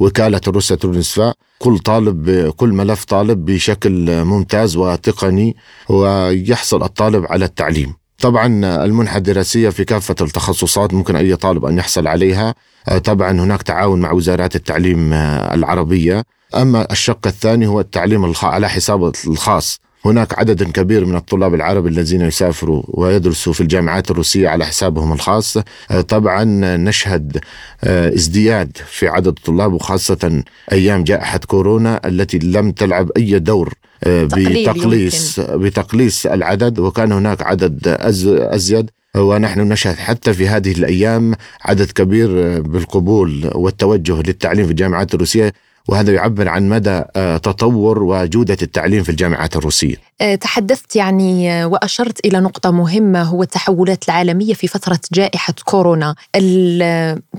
وكالة 0.00 0.40
الروسا 0.48 0.74
تورنستفا 0.74 1.34
كل 1.58 1.78
طالب 1.78 2.50
كل 2.56 2.68
ملف 2.68 3.04
طالب 3.04 3.44
بشكل 3.44 4.24
ممتاز 4.24 4.76
وتقني 4.76 5.56
ويحصل 5.88 6.82
الطالب 6.82 7.26
على 7.30 7.44
التعليم. 7.44 7.94
طبعا 8.18 8.46
المنحة 8.84 9.16
الدراسية 9.16 9.68
في 9.68 9.84
كافة 9.84 10.14
التخصصات 10.20 10.94
ممكن 10.94 11.16
أي 11.16 11.36
طالب 11.36 11.64
أن 11.64 11.78
يحصل 11.78 12.06
عليها. 12.06 12.54
طبعا 13.04 13.30
هناك 13.30 13.62
تعاون 13.62 14.00
مع 14.00 14.12
وزارات 14.12 14.56
التعليم 14.56 15.12
العربية. 15.12 16.24
أما 16.54 16.92
الشق 16.92 17.26
الثاني 17.26 17.66
هو 17.66 17.80
التعليم 17.80 18.32
على 18.42 18.68
حساب 18.68 19.12
الخاص. 19.26 19.78
هناك 20.04 20.38
عدد 20.38 20.62
كبير 20.62 21.04
من 21.04 21.16
الطلاب 21.16 21.54
العرب 21.54 21.86
الذين 21.86 22.20
يسافروا 22.20 22.82
ويدرسوا 22.88 23.52
في 23.52 23.60
الجامعات 23.60 24.10
الروسية 24.10 24.48
على 24.48 24.66
حسابهم 24.66 25.12
الخاص. 25.12 25.56
آه، 25.90 26.00
طبعا 26.00 26.44
نشهد 26.76 27.38
آه، 27.84 28.14
ازدياد 28.14 28.76
في 28.86 29.08
عدد 29.08 29.26
الطلاب 29.26 29.72
وخاصة 29.72 30.42
أيام 30.72 31.04
جائحة 31.04 31.38
كورونا 31.38 32.00
التي 32.04 32.38
لم 32.38 32.70
تلعب 32.72 33.10
أي 33.16 33.38
دور 33.38 33.74
آه، 34.04 34.24
بتقليص 34.24 35.40
بتقليص 35.40 36.26
العدد 36.26 36.78
وكان 36.78 37.12
هناك 37.12 37.42
عدد 37.42 37.88
أزيد. 37.88 38.90
ونحن 39.16 39.60
نشهد 39.60 39.96
حتى 39.96 40.32
في 40.32 40.48
هذه 40.48 40.72
الأيام 40.72 41.34
عدد 41.64 41.90
كبير 41.90 42.60
بالقبول 42.60 43.50
والتوجه 43.54 44.22
للتعليم 44.22 44.64
في 44.64 44.70
الجامعات 44.70 45.14
الروسية. 45.14 45.52
وهذا 45.88 46.12
يعبر 46.12 46.48
عن 46.48 46.68
مدى 46.68 47.02
آه، 47.16 47.36
تطور 47.36 48.02
وجودة 48.02 48.56
التعليم 48.62 49.02
في 49.02 49.08
الجامعات 49.08 49.56
الروسية. 49.56 49.96
آه، 50.20 50.34
تحدثت 50.34 50.96
يعني 50.96 51.52
آه، 51.52 51.66
وأشرت 51.66 52.26
إلى 52.26 52.40
نقطة 52.40 52.70
مهمة 52.70 53.22
هو 53.22 53.42
التحولات 53.42 54.04
العالمية 54.08 54.54
في 54.54 54.68
فترة 54.68 55.00
جائحة 55.12 55.54
كورونا. 55.64 56.14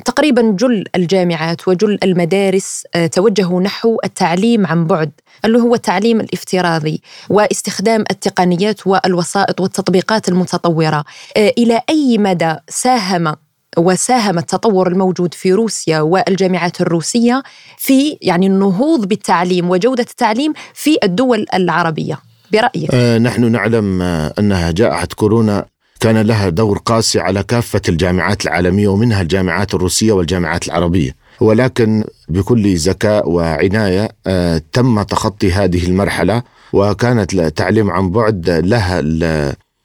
تقريبا 0.06 0.42
جل 0.42 0.84
الجامعات 0.96 1.68
وجل 1.68 2.00
المدارس 2.04 2.84
توجهوا 3.12 3.62
نحو 3.62 3.98
التعليم 4.04 4.68
عن 4.68 4.88
بعد 4.88 5.12
اللي 5.46 5.60
هو 5.60 5.76
التعليم 5.76 6.20
الافتراضي 6.20 7.02
واستخدام 7.30 8.04
التقنيات 8.12 8.88
والوسائط 8.88 9.62
والتطبيقات 9.62 10.30
المتطورة. 10.30 11.06
إلى 11.38 11.82
أي 11.90 12.18
مدى 12.18 12.56
ساهم 12.70 13.36
وساهم 13.80 14.38
التطور 14.38 14.88
الموجود 14.88 15.34
في 15.34 15.54
روسيا 15.54 16.02
والجامعات 16.02 16.82
الروسية 16.82 17.44
في 17.78 18.18
يعني 18.22 18.48
النهوض 18.48 19.06
بالتعليم 19.06 19.70
وجودة 19.70 20.04
التعليم 20.04 20.54
في 20.74 20.98
الدول 21.04 21.46
العربية. 21.54 22.20
برأيك؟ 22.52 22.90
آه 22.94 23.18
نحن 23.18 23.52
نعلم 23.52 24.02
آه 24.02 24.34
أنها 24.40 24.72
جائحة 24.72 25.08
كورونا 25.16 25.66
كان 26.00 26.18
لها 26.18 26.50
دور 26.50 26.78
قاسي 26.78 27.20
على 27.20 27.44
كافة 27.44 27.82
الجامعات 27.90 28.44
العالمية 28.46 28.88
ومنها 28.88 29.22
الجامعات 29.22 29.74
الروسية 29.74 30.12
والجامعات 30.12 30.68
العربية. 30.68 31.16
ولكن 31.42 32.04
بكل 32.30 32.76
ذكاء 32.76 33.30
وعناية 33.30 34.10
آه 34.28 34.62
تم 34.74 35.02
تخطي 35.02 35.52
هذه 35.52 35.88
المرحلة 35.88 36.44
وكانت 36.74 37.34
التعليم 37.34 37.92
عن 37.92 38.10
بعد 38.10 38.50
لها 38.50 39.02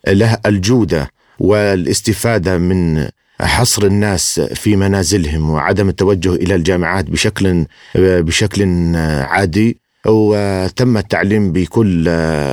لها 0.09 0.41
الجودة 0.47 1.11
والاستفادة 1.39 2.59
من 2.59 3.09
حصر 3.47 3.87
الناس 3.87 4.41
في 4.41 4.77
منازلهم 4.77 5.51
وعدم 5.51 5.89
التوجه 5.89 6.35
إلى 6.35 6.55
الجامعات 6.55 7.11
بشكل 7.11 7.65
بشكل 7.97 8.97
عادي 9.23 9.77
وتم 10.07 10.97
التعليم 10.97 11.53
بكل 11.53 12.09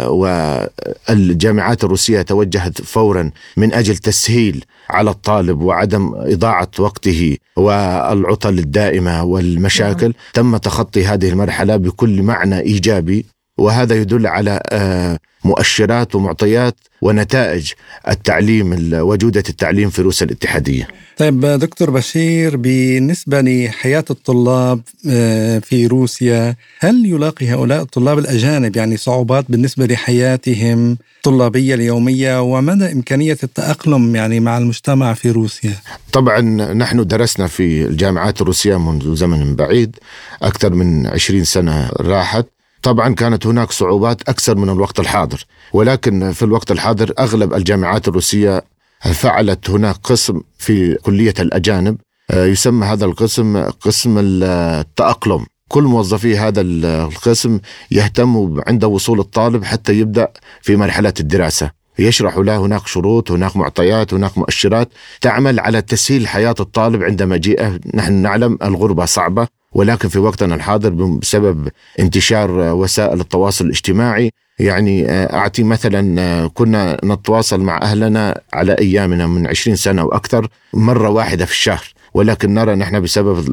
والجامعات 0.08 1.84
الروسية 1.84 2.22
توجهت 2.22 2.82
فورا 2.82 3.32
من 3.58 3.74
أجل 3.74 3.98
تسهيل 3.98 4.66
على 4.90 5.10
الطالب 5.10 5.62
وعدم 5.62 6.12
إضاعة 6.16 6.72
وقته 6.80 7.38
والعطل 7.56 8.60
الدائمة 8.60 9.24
والمشاكل 9.24 10.06
نعم. 10.06 10.14
تم 10.34 10.58
تخطي 10.58 11.06
هذه 11.06 11.30
المرحلة 11.30 11.76
بكل 11.76 12.22
معنى 12.24 12.60
إيجابي 12.60 13.26
وهذا 13.58 13.96
يدل 13.96 14.28
على 14.28 14.60
آه، 14.70 15.20
مؤشرات 15.46 16.16
ومعطيات 16.16 16.76
ونتائج 17.02 17.72
التعليم 18.08 18.90
وجودة 18.94 19.44
التعليم 19.50 19.90
في 19.90 20.02
روسيا 20.02 20.26
الاتحادية. 20.26 20.88
طيب 21.18 21.46
دكتور 21.46 21.90
بشير 21.90 22.58
بالنسبة 22.58 23.42
لحياة 23.42 24.06
الطلاب 24.10 24.82
آه، 25.10 25.60
في 25.60 25.88
روسيا 25.88 26.56
هل 26.80 27.06
يلاقي 27.06 27.48
هؤلاء 27.48 27.82
الطلاب 27.82 28.20
الأجانب 28.20 28.76
يعني 28.76 28.98
صعوبات 28.98 29.46
بالنسبة 29.50 29.86
لحياتهم 29.86 30.98
الطلابية 31.18 31.76
اليومية؟ 31.76 32.42
ومدى 32.42 32.92
إمكانية 32.92 33.38
التأقلم 33.44 34.16
يعني 34.16 34.40
مع 34.40 34.58
المجتمع 34.58 35.14
في 35.14 35.32
روسيا؟ 35.32 35.74
طبعا 36.12 36.42
نحن 36.74 37.08
درسنا 37.08 37.48
في 37.48 37.86
الجامعات 37.86 38.42
الروسية 38.42 38.80
منذ 38.80 39.16
زمن 39.16 39.56
بعيد 39.56 39.96
أكثر 40.42 40.74
من 40.74 41.08
20 41.08 41.44
سنة 41.44 41.90
راحت. 42.00 42.46
طبعا 42.82 43.14
كانت 43.14 43.48
هناك 43.48 43.72
صعوبات 43.72 44.30
أكثر 44.30 44.58
من 44.58 44.70
الوقت 44.70 45.00
الحاضر 45.00 45.46
ولكن 45.74 46.32
في 46.32 46.44
الوقت 46.44 46.72
الحاضر 46.72 47.14
أغلب 47.20 47.54
الجامعات 47.54 48.08
الروسية 48.08 48.64
فعلت 49.02 49.70
هناك 49.70 49.96
قسم 49.96 50.42
في 50.58 50.96
كلية 50.96 51.34
الأجانب 51.40 51.98
آه، 52.32 52.46
يسمى 52.46 52.86
هذا 52.86 53.06
القسم 53.06 53.64
قسم 53.64 54.16
التأقلم. 54.20 55.46
كل 55.68 55.84
موظفي 55.84 56.38
هذا 56.38 56.62
القسم 56.62 57.60
يهتموا 57.92 58.62
عند 58.68 58.84
وصول 58.84 59.20
الطالب 59.20 59.64
حتى 59.64 59.94
يبدأ 59.94 60.28
في 60.62 60.76
مرحلة 60.76 61.14
الدراسة. 61.20 61.72
يشرح 62.00 62.38
له 62.38 62.58
هناك 62.58 62.88
شروط 62.88 63.32
هناك 63.32 63.56
معطيات 63.58 64.14
هناك 64.14 64.38
مؤشرات 64.38 64.90
تعمل 65.22 65.60
على 65.60 65.82
تسهيل 65.82 66.28
حياة 66.28 66.56
الطالب 66.60 67.04
عند 67.04 67.24
مجيئه 67.24 67.80
نحن 67.94 68.14
نعلم 68.14 68.58
الغربة 68.64 69.06
صعبة 69.06 69.48
ولكن 69.72 70.10
في 70.10 70.20
وقتنا 70.20 70.56
الحاضر 70.56 70.90
بسبب 70.90 71.70
انتشار 72.00 72.52
وسائل 72.52 73.20
التواصل 73.22 73.66
الاجتماعي 73.66 74.32
يعني 74.60 75.10
آه، 75.10 75.36
أعطي 75.36 75.64
مثلا 75.64 76.22
آه، 76.22 76.48
كنا 76.48 76.98
نتواصل 77.04 77.62
مع 77.62 77.80
أهلنا 77.82 78.42
على 78.54 78.74
أيامنا 78.74 79.28
من 79.28 79.48
20 79.48 79.76
سنة 79.76 80.04
وأكثر 80.04 80.48
مرة 80.74 81.10
واحدة 81.10 81.46
في 81.46 81.52
الشهر. 81.52 81.86
ولكن 82.14 82.54
نرى 82.54 82.76
نحن 82.76 83.02
بسبب 83.02 83.46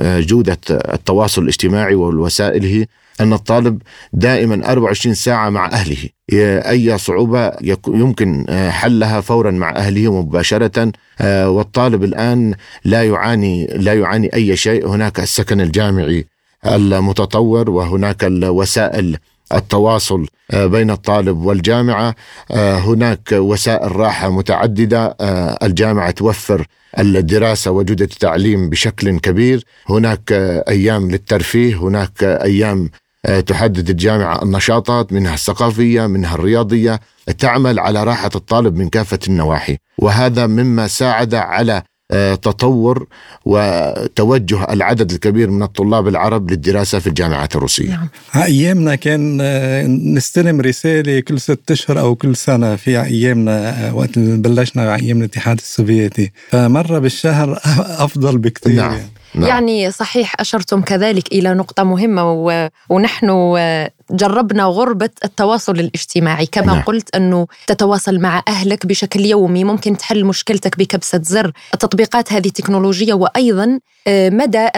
جودة 0.00 0.58
التواصل 0.70 1.42
الاجتماعي 1.42 1.94
ووسائله 1.94 2.86
أن 3.20 3.32
الطالب 3.32 3.82
دائما 4.12 4.70
24 4.72 5.14
ساعة 5.14 5.50
مع 5.50 5.66
أهله. 5.66 6.08
أي 6.70 6.98
صعوبة 6.98 7.52
يمكن 7.88 8.46
حلها 8.70 9.20
فورا 9.20 9.50
مع 9.50 9.76
أهله 9.76 10.20
مباشرة. 10.22 10.92
والطالب 11.24 12.04
الآن 12.04 12.54
لا 12.84 13.02
يعاني 13.04 13.66
لا 13.66 13.94
يعاني 13.94 14.34
أي 14.34 14.56
شيء. 14.56 14.88
هناك 14.88 15.20
السكن 15.20 15.60
الجامعي 15.60 16.26
المتطور 16.66 17.70
وهناك 17.70 18.24
الوسائل 18.24 19.16
التواصل 19.54 20.26
آه، 20.50 20.66
بين 20.66 20.90
الطالب 20.90 21.38
والجامعة. 21.44 22.14
آه، 22.50 22.78
هناك 22.78 23.28
وسائل 23.32 23.96
راحة 23.96 24.30
متعددة. 24.30 25.16
آه، 25.20 25.58
الجامعة 25.62 26.10
توفر 26.10 26.66
الدراسة 26.98 27.70
وجوده 27.70 28.04
التعليم 28.04 28.70
بشكل 28.70 29.18
كبير. 29.18 29.64
هناك 29.88 30.32
أيام 30.68 31.10
للترفيه 31.10 31.74
هناك 31.76 32.22
أيام 32.22 32.90
تحدد 33.46 33.90
الجامعة 33.90 34.42
النشاطات 34.42 35.12
منها 35.12 35.34
الثقافية 35.34 36.06
منها 36.06 36.34
الرياضية 36.34 37.00
تعمل 37.38 37.78
على 37.78 38.04
راحة 38.04 38.30
الطالب 38.34 38.76
من 38.76 38.88
كافة 38.88 39.18
النواحي. 39.28 39.76
وهذا 39.98 40.46
مما 40.46 40.86
ساعد 40.86 41.34
على 41.34 41.72
آه، 41.72 41.82
تطور 42.42 43.06
وتوجه 43.44 44.72
العدد 44.72 45.12
الكبير 45.12 45.50
من 45.50 45.62
الطلاب 45.62 46.08
العرب 46.08 46.50
للدراسة 46.50 46.98
في 46.98 47.06
الجامعات 47.06 47.56
الروسية 47.56 47.90
نعم. 47.90 48.08
أيامنا 48.36 48.94
كان 48.94 49.38
آه، 49.40 49.86
نستلم 49.86 50.60
رسالة 50.60 51.20
كل 51.20 51.40
ست 51.40 51.70
أشهر 51.70 52.00
أو 52.00 52.14
كل 52.14 52.36
سنة 52.36 52.76
في 52.76 53.00
أيامنا 53.00 53.88
آه، 53.88 53.94
وقت 53.94 54.18
بلشنا 54.18 54.94
أيام 54.94 55.18
الاتحاد 55.18 55.56
السوفيتي 55.58 56.32
فمرة 56.48 56.98
بالشهر 56.98 57.60
أفضل 58.06 58.38
بكثير 58.38 58.76
نعم. 58.76 58.92
يعني. 58.92 59.10
نعم. 59.34 59.48
يعني 59.48 59.90
صحيح 59.90 60.34
أشرتم 60.40 60.80
كذلك 60.80 61.32
إلى 61.32 61.54
نقطة 61.54 61.84
مهمة 61.84 62.32
و... 62.32 62.68
ونحن 62.88 63.30
جربنا 64.10 64.64
غربة 64.64 65.10
التواصل 65.24 65.72
الاجتماعي. 65.72 66.46
كما 66.46 66.66
نعم. 66.66 66.82
قلت 66.82 67.16
أنه 67.16 67.46
تتواصل 67.66 68.18
مع 68.18 68.42
أهلك 68.48 68.86
بشكل 68.86 69.20
يومي 69.20 69.64
ممكن 69.64 69.96
تحل 69.96 70.24
مشكلتك 70.24 70.78
بكبسة 70.78 71.20
زر. 71.22 71.52
التطبيقات 71.74 72.32
هذه 72.32 72.48
تكنولوجية 72.48 73.14
وأيضا 73.14 73.80
آه، 74.06 74.30
مدى 74.30 74.68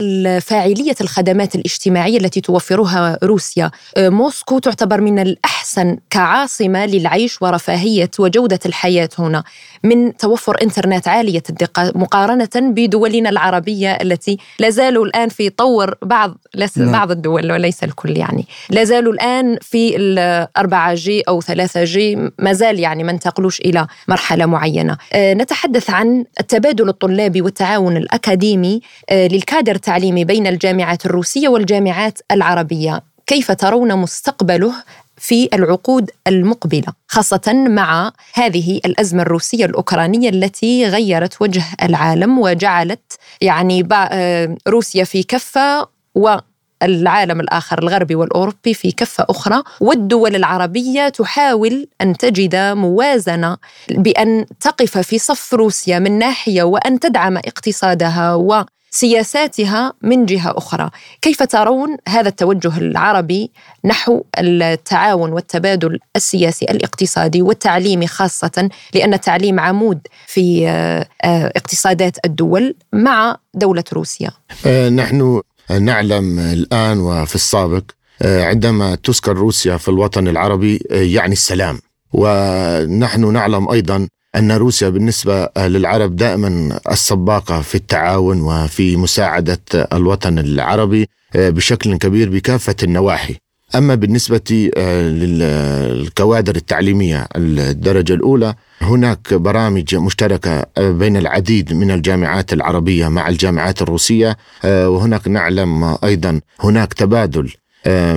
فاعلية 0.40 0.94
الخدمات 1.00 1.54
الاجتماعية 1.54 2.18
التي 2.18 2.40
توفرها 2.40 3.18
روسيا. 3.22 3.70
آه، 3.96 4.08
موسكو 4.08 4.58
تعتبر 4.58 5.00
من 5.00 5.18
الأحسن 5.18 5.98
كعاصمة 6.10 6.86
للعيش 6.86 7.42
ورفاهية 7.42 8.10
وجودة 8.18 8.60
الحياة 8.66 9.08
هنا. 9.18 9.44
من 9.84 10.16
توفر 10.16 10.56
إنترنت 10.62 11.08
عالية 11.08 11.42
الدقة 11.50 11.92
مقارنة 11.94 12.48
بدولنا 12.54 13.28
العربية 13.30 13.92
التي 13.92 14.38
لا 14.58 14.70
زالوا 14.70 15.06
الآن 15.06 15.28
في 15.28 15.50
طور 15.50 15.94
بعض 16.02 16.38
نعم. 16.76 16.92
بعض 16.92 17.10
الدول 17.10 17.52
وليس 17.52 17.84
الكل 17.84 18.16
يعني. 18.16 18.46
لا 18.70 18.84
زالوا 18.84 19.12
الآن 19.16 19.58
في 19.62 19.96
الأربعة 19.96 20.94
G 20.94 21.20
أو 21.20 21.40
ثلاثة 21.40 21.84
G 21.84 22.16
ما 22.38 22.52
زال 22.52 22.80
يعني 22.80 23.04
ما 23.04 23.10
انتقلوش 23.10 23.60
إلى 23.60 23.86
مرحلة 24.08 24.46
معينة. 24.46 24.96
آه، 25.12 25.34
نتحدث 25.34 25.90
عن 25.90 26.24
التبادل 26.40 26.88
الطلابي 26.88 27.42
والتعاون 27.42 27.96
الأكاديمي 27.96 28.80
آه، 29.10 29.26
للكادر 29.26 29.74
التعليمي 29.74 30.24
بين 30.24 30.46
الجامعات 30.46 31.06
الروسية 31.06 31.48
والجامعات 31.48 32.18
العربية. 32.30 33.02
كيف 33.26 33.52
ترون 33.52 33.96
مستقبله 33.96 34.72
في 35.16 35.48
العقود 35.54 36.10
المقبلة 36.26 36.92
خاصة 37.08 37.64
مع 37.68 38.12
هذه 38.34 38.80
الأزمة 38.84 39.22
الروسية 39.22 39.64
الأوكرانية 39.64 40.28
التي 40.28 40.86
غيرت 40.86 41.42
وجه 41.42 41.64
العالم 41.82 42.38
وجعلت 42.38 43.18
يعني 43.40 43.88
آه، 43.92 44.56
روسيا 44.68 45.04
في 45.04 45.22
كفة 45.22 45.88
و 46.14 46.36
العالم 46.82 47.40
الآخر 47.40 47.78
الغربي 47.78 48.14
والأوروبي 48.14 48.74
في 48.74 48.92
كفة 48.92 49.26
أخرى 49.30 49.62
والدول 49.80 50.36
العربية 50.36 51.08
تحاول 51.08 51.88
أن 52.00 52.16
تجد 52.16 52.56
موازنة 52.56 53.56
بأن 53.90 54.46
تقف 54.60 54.98
في 54.98 55.18
صف 55.18 55.54
روسيا 55.54 55.98
من 55.98 56.18
ناحية 56.18 56.62
وأن 56.62 57.00
تدعم 57.00 57.36
اقتصادها 57.36 58.34
وسياساتها 58.34 59.92
من 60.02 60.26
جهة 60.26 60.54
أخرى، 60.56 60.90
كيف 61.22 61.42
ترون 61.42 61.96
هذا 62.08 62.28
التوجه 62.28 62.78
العربي 62.78 63.50
نحو 63.84 64.24
التعاون 64.38 65.32
والتبادل 65.32 65.98
السياسي 66.16 66.64
الاقتصادي 66.64 67.42
والتعليمي 67.42 68.06
خاصة 68.06 68.68
لأن 68.94 69.14
التعليم 69.14 69.60
عمود 69.60 70.00
في 70.26 70.68
آه، 70.68 71.06
آه، 71.24 71.52
اقتصادات 71.56 72.16
الدول 72.24 72.74
مع 72.92 73.36
دولة 73.54 73.84
روسيا؟ 73.92 74.30
آه، 74.66 74.88
نحن 74.88 75.40
نعلم 75.70 76.38
الآن 76.38 76.98
وفي 76.98 77.34
السابق 77.34 77.82
آه، 78.22 78.44
عندما 78.44 78.94
تذكر 78.94 79.36
روسيا 79.36 79.76
في 79.76 79.88
الوطن 79.88 80.28
العربي 80.28 80.80
آه، 80.90 80.94
يعني 80.94 81.32
السلام. 81.32 81.78
ونحن 82.12 83.32
نعلم 83.32 83.68
أيضا 83.68 84.08
أن 84.36 84.52
روسيا 84.52 84.88
بالنسبة 84.88 85.48
للعرب 85.58 86.16
دائما 86.16 86.80
السباقة 86.90 87.60
في 87.60 87.74
التعاون 87.74 88.40
وفي 88.40 88.96
مساعدة 88.96 89.60
الوطن 89.74 90.38
العربي 90.38 91.08
آه، 91.36 91.50
بشكل 91.50 91.96
كبير 91.96 92.30
بكافة 92.30 92.76
النواحي. 92.82 93.36
أما 93.74 93.94
بالنسبة 93.94 94.70
للكوادر 94.76 96.56
التعليمية 96.56 97.26
الدرجة 97.36 98.12
الأولى 98.14 98.54
هناك 98.80 99.34
برامج 99.34 99.94
مشتركة 99.94 100.64
بين 100.78 101.16
العديد 101.16 101.72
من 101.74 101.90
الجامعات 101.90 102.52
العربية 102.52 103.08
مع 103.08 103.28
الجامعات 103.28 103.82
الروسية 103.82 104.36
آه، 104.64 104.88
وهناك 104.88 105.28
نعلم 105.28 105.96
أيضا 106.04 106.40
هناك 106.60 106.94
تبادل 106.94 107.44
آه، 107.46 107.65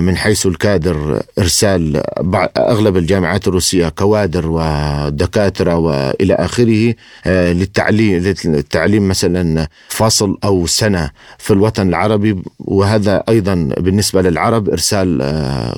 من 0.00 0.16
حيث 0.16 0.46
الكادر 0.46 1.22
إرسال 1.38 2.02
أغلب 2.58 2.96
الجامعات 2.96 3.48
الروسية 3.48 3.88
كوادر 3.88 4.46
ودكاترة 4.46 5.76
وإلى 5.76 6.34
آخره 6.34 6.94
آه، 7.26 7.52
للتعليم 7.52 8.34
للتعليم 8.44 9.08
مثلا 9.08 9.68
فصل 9.88 10.38
أو 10.44 10.66
سنة 10.66 11.10
في 11.38 11.52
الوطن 11.52 11.88
العربي. 11.88 12.42
وهذا 12.58 13.22
أيضا 13.28 13.54
بالنسبة 13.78 14.22
للعرب 14.22 14.70
إرسال 14.70 15.18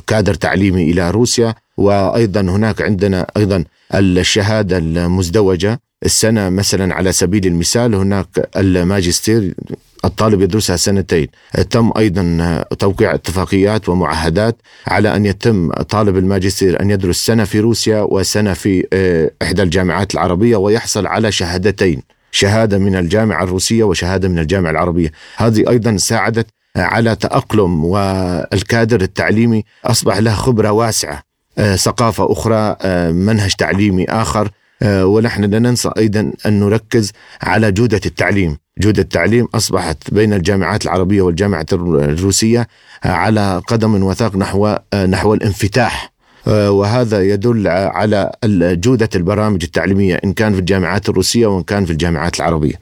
كادر 0.07 0.35
تعليمي 0.35 0.91
إلى 0.91 1.11
روسيا. 1.11 1.55
وأيضا 1.77 2.41
هناك 2.41 2.83
عندنا 2.83 3.27
أيضا 3.37 3.65
الشهادة 3.95 4.79
المزدوجة 4.79 5.81
السنة 6.05 6.49
مثلا 6.49 6.95
على 6.95 7.13
سبيل 7.13 7.47
المثال 7.47 7.95
هناك 7.95 8.49
الماجستير 8.57 9.55
الطالب 10.05 10.41
يدرسها 10.41 10.77
سنتين. 10.77 11.29
تم 11.71 11.91
أيضا 11.99 12.65
توقيع 12.79 13.15
اتفاقيات 13.15 13.89
ومعاهدات 13.89 14.57
على 14.87 15.17
أن 15.17 15.27
يتم 15.27 15.73
طالب 15.73 16.17
الماجستير 16.17 16.83
أن 16.83 16.91
يدرس 16.91 17.17
سنة 17.17 17.45
في 17.45 17.61
روسيا 17.61 18.01
وسنة 18.01 18.53
في 18.53 18.87
آه، 18.93 19.31
إحدى 19.43 19.63
الجامعات 19.63 20.15
العربية 20.15 20.57
ويحصل 20.57 21.07
على 21.07 21.33
شهادتين. 21.33 22.03
شهادة 22.31 22.79
من 22.79 22.97
الجامعة 22.97 23.45
الروسية 23.45 23.85
وشهادة 23.85 24.29
من 24.29 24.39
الجامعة 24.39 24.71
العربية. 24.71 25.13
هذه 25.37 25.65
أيضا 25.69 25.97
ساعدت 25.97 26.47
على 26.77 27.17
تأقلم 27.17 27.85
والكادر 27.85 29.01
التعليمي 29.01 29.65
أصبح 29.85 30.19
له 30.19 30.35
خبرة 30.35 30.71
واسعة. 30.71 31.23
آه، 31.59 31.77
ثقافة 31.77 32.33
أخرى 32.33 32.77
آه، 32.81 33.11
منهج 33.11 33.53
تعليمي 33.55 34.05
آخر. 34.05 34.51
ونحن 34.85 35.45
لا 35.45 35.59
ننسى 35.59 35.91
أيضا 35.99 36.33
أن 36.47 36.61
نركز 36.61 37.13
على 37.43 37.73
جودة 37.73 38.01
التعليم. 38.07 38.57
جودة 38.79 39.03
التعليم 39.03 39.49
أصبحت 39.55 40.15
بين 40.15 40.33
الجامعات 40.33 40.85
العربية 40.85 41.23
والجامعة 41.23 41.67
الروسية 41.73 42.69
على 43.05 43.63
قدم 43.67 44.03
وثاق 44.03 44.37
نحو 44.37 44.77
نحو 45.07 45.35
الانفتاح. 45.35 46.13
وهذا 46.47 47.23
يدل 47.23 47.69
على 47.69 48.33
جودة 48.55 49.09
البرامج 49.15 49.65
التعليمية 49.65 50.21
إن 50.25 50.33
كان 50.33 50.53
في 50.53 50.59
الجامعات 50.59 51.09
الروسية 51.09 51.47
وإن 51.47 51.63
كان 51.63 51.85
في 51.85 51.93
الجامعات 51.93 52.37
العربية. 52.37 52.75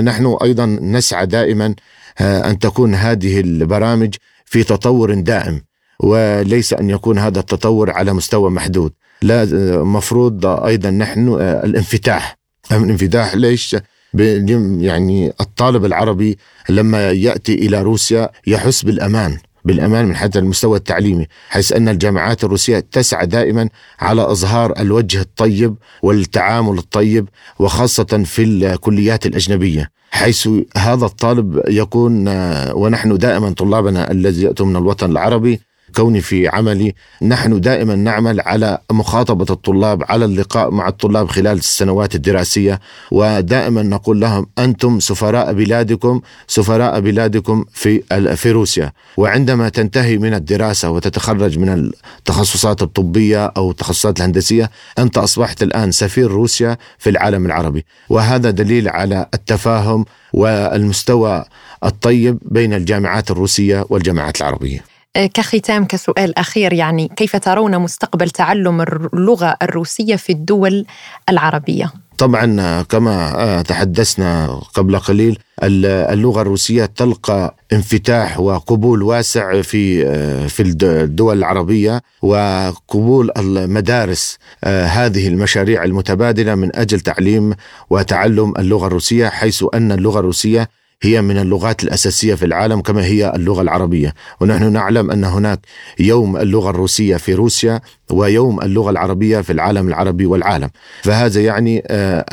نحن 0.00 0.36
أيضا 0.42 0.66
نسعى 0.66 1.26
دائما 1.26 1.74
أن 2.20 2.58
تكون 2.58 2.94
هذه 2.94 3.40
البرامج 3.40 4.14
في 4.44 4.64
تطور 4.64 5.14
دائم 5.14 5.60
وليس 6.00 6.72
أن 6.72 6.90
يكون 6.90 7.18
هذا 7.18 7.40
التطور 7.40 7.90
على 7.90 8.12
مستوى 8.12 8.50
محدود. 8.50 8.92
لا 9.22 9.44
مفروض 9.84 10.46
أيضا 10.46 10.90
نحن 10.90 11.28
آه، 11.28 11.64
الانفتاح. 11.64 12.38
الانفتاح 12.72 13.34
ليش؟ 13.34 13.76
يعني 14.14 15.32
الطالب 15.40 15.84
العربي 15.84 16.38
لما 16.68 17.10
يأتي 17.10 17.54
إلى 17.54 17.82
روسيا 17.82 18.30
يحس 18.46 18.82
بالأمان 18.82 19.38
بالأمان 19.64 20.04
من 20.06 20.16
حتى 20.16 20.38
المستوى 20.38 20.78
التعليمي 20.78 21.26
حيث 21.48 21.72
أن 21.72 21.88
الجامعات 21.88 22.44
الروسية 22.44 22.84
تسعى 22.92 23.26
دائما 23.26 23.68
على 24.00 24.22
إظهار 24.22 24.74
الوجه 24.78 25.20
الطيب 25.20 25.74
والتعامل 26.02 26.78
الطيب 26.78 27.28
وخاصة 27.58 28.22
في 28.24 28.42
الكليات 28.42 29.26
الأجنبية 29.26 29.90
حيث 30.10 30.48
هذا 30.76 31.04
الطالب 31.06 31.62
يكون 31.68 32.28
آه، 32.28 32.74
ونحن 32.74 33.18
دائما 33.18 33.50
طلابنا 33.50 34.10
الذي 34.10 34.42
يأتوا 34.42 34.66
من 34.66 34.76
الوطن 34.76 35.10
العربي 35.10 35.60
كوني 35.96 36.20
في 36.20 36.48
عملي. 36.48 36.94
نحن 37.22 37.60
دائما 37.60 37.94
نعمل 37.94 38.40
على 38.40 38.78
مخاطبة 38.92 39.46
الطلاب 39.50 40.02
على 40.08 40.24
اللقاء 40.24 40.70
مع 40.70 40.88
الطلاب 40.88 41.28
خلال 41.28 41.58
السنوات 41.58 42.14
الدراسية. 42.14 42.80
ودائما 43.10 43.82
نقول 43.82 44.20
لهم 44.20 44.46
أنتم 44.58 45.00
سفراء 45.00 45.52
بلادكم 45.52 46.20
سفراء 46.46 47.00
بلادكم 47.00 47.64
في 47.72 48.02
في 48.36 48.50
روسيا. 48.50 48.92
وعندما 49.16 49.68
تنتهي 49.68 50.18
من 50.18 50.34
الدراسة 50.34 50.90
وتتخرج 50.90 51.58
من 51.58 51.92
التخصصات 52.18 52.82
الطبية 52.82 53.46
أو 53.56 53.70
التخصصات 53.70 54.18
الهندسية 54.18 54.70
أنت 54.98 55.18
أصبحت 55.18 55.62
الآن 55.62 55.92
سفير 55.92 56.30
روسيا 56.30 56.76
في 56.98 57.10
العالم 57.10 57.46
العربي. 57.46 57.84
وهذا 58.08 58.50
دليل 58.50 58.88
على 58.88 59.26
التفاهم 59.34 60.04
والمستوى 60.32 61.44
الطيب 61.84 62.38
بين 62.42 62.72
الجامعات 62.74 63.30
الروسية 63.30 63.86
والجامعات 63.88 64.40
العربية. 64.40 64.91
كختام 65.16 65.84
كسؤال 65.84 66.38
أخير 66.38 66.72
يعني 66.72 67.10
كيف 67.16 67.36
ترون 67.36 67.78
مستقبل 67.78 68.30
تعلم 68.30 68.80
اللغة 68.80 69.56
الروسية 69.62 70.16
في 70.16 70.32
الدول 70.32 70.86
العربية؟ 71.28 71.92
طبعا 72.18 72.82
كما 72.82 73.62
تحدثنا 73.62 74.46
قبل 74.74 74.98
قليل 74.98 75.38
اللغة 75.62 76.42
الروسية 76.42 76.84
تلقى 76.84 77.56
انفتاح 77.72 78.40
وقبول 78.40 79.02
واسع 79.02 79.62
في 79.62 80.04
في 80.48 80.62
الدول 80.62 81.38
العربية 81.38 82.02
وقبول 82.22 83.30
المدارس 83.36 84.38
هذه 84.64 85.28
المشاريع 85.28 85.84
المتبادلة 85.84 86.54
من 86.54 86.76
أجل 86.76 87.00
تعليم 87.00 87.54
وتعلم 87.90 88.54
اللغة 88.58 88.86
الروسية 88.86 89.28
حيث 89.28 89.64
أن 89.74 89.92
اللغة 89.92 90.20
الروسية 90.20 90.68
هي 91.02 91.22
من 91.22 91.38
اللغات 91.38 91.84
الأساسية 91.84 92.34
في 92.34 92.44
العالم 92.44 92.80
كما 92.80 93.04
هي 93.04 93.32
اللغة 93.34 93.62
العربية. 93.62 94.14
ونحن 94.40 94.72
نعلم 94.72 95.10
أن 95.10 95.24
هناك 95.24 95.60
يوم 95.98 96.36
اللغة 96.36 96.70
الروسية 96.70 97.16
في 97.16 97.34
روسيا 97.34 97.80
ويوم 98.10 98.60
اللغة 98.62 98.90
العربية 98.90 99.40
في 99.40 99.52
العالم 99.52 99.88
العربي 99.88 100.26
والعالم. 100.26 100.70
فهذا 101.02 101.40
يعني 101.40 101.82
آه، 101.86 102.24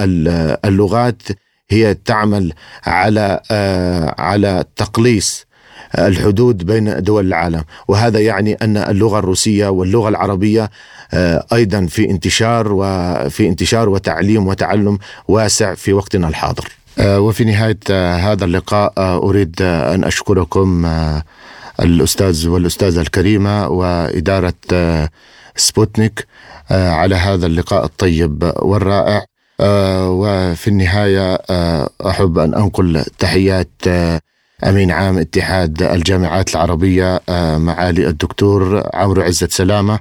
اللغات 0.66 1.22
هي 1.70 1.94
تعمل 1.94 2.54
على 2.86 3.40
آه، 3.52 4.16
على 4.18 4.64
تقليص 4.76 5.46
الحدود 5.98 6.66
بين 6.66 7.04
دول 7.04 7.28
العالم. 7.28 7.64
وهذا 7.88 8.20
يعني 8.20 8.54
أن 8.54 8.78
اللغة 8.78 9.20
الروسية 9.20 9.68
واللغة 9.68 10.10
العربية 10.10 10.70
آه، 11.14 11.46
أيضا 11.54 11.86
في 11.86 12.10
انتشار 12.10 12.68
وفي 12.74 13.48
انتشار 13.48 13.90
وتعليم 13.90 14.48
وتعلم 14.48 14.98
واسع 15.28 15.74
في 15.74 15.94
وقتنا 15.94 16.28
الحاضر. 16.28 16.79
وفي 17.02 17.44
نهاية 17.44 17.80
آه، 17.92 18.16
هذا 18.16 18.46
اللقاء 18.46 18.94
آه، 18.98 19.18
أريد 19.18 19.62
أن 19.62 20.04
أشكركم 20.04 20.88
الأستاذ 21.80 22.48
والأستاذة 22.48 23.02
الكريمة 23.02 23.68
وإدارة 23.68 24.54
سبوتنيك 25.56 26.28
على 26.72 27.16
هذا 27.16 27.46
اللقاء 27.46 27.86
الطيب 27.86 28.54
والرائع. 28.60 29.26
وفي 30.08 30.68
النهاية 30.68 31.36
أحب 32.08 32.38
أن 32.38 32.54
أنقل 32.54 33.04
تحيات 33.20 33.70
أمين 34.64 34.92
عام 34.92 35.18
اتحاد 35.18 35.84
الجامعات 35.84 36.56
العربية 36.56 37.22
معالي 37.58 38.08
الدكتور 38.08 38.90
عمرو 38.94 39.22
عزت 39.22 39.52
سلامة. 39.52 40.00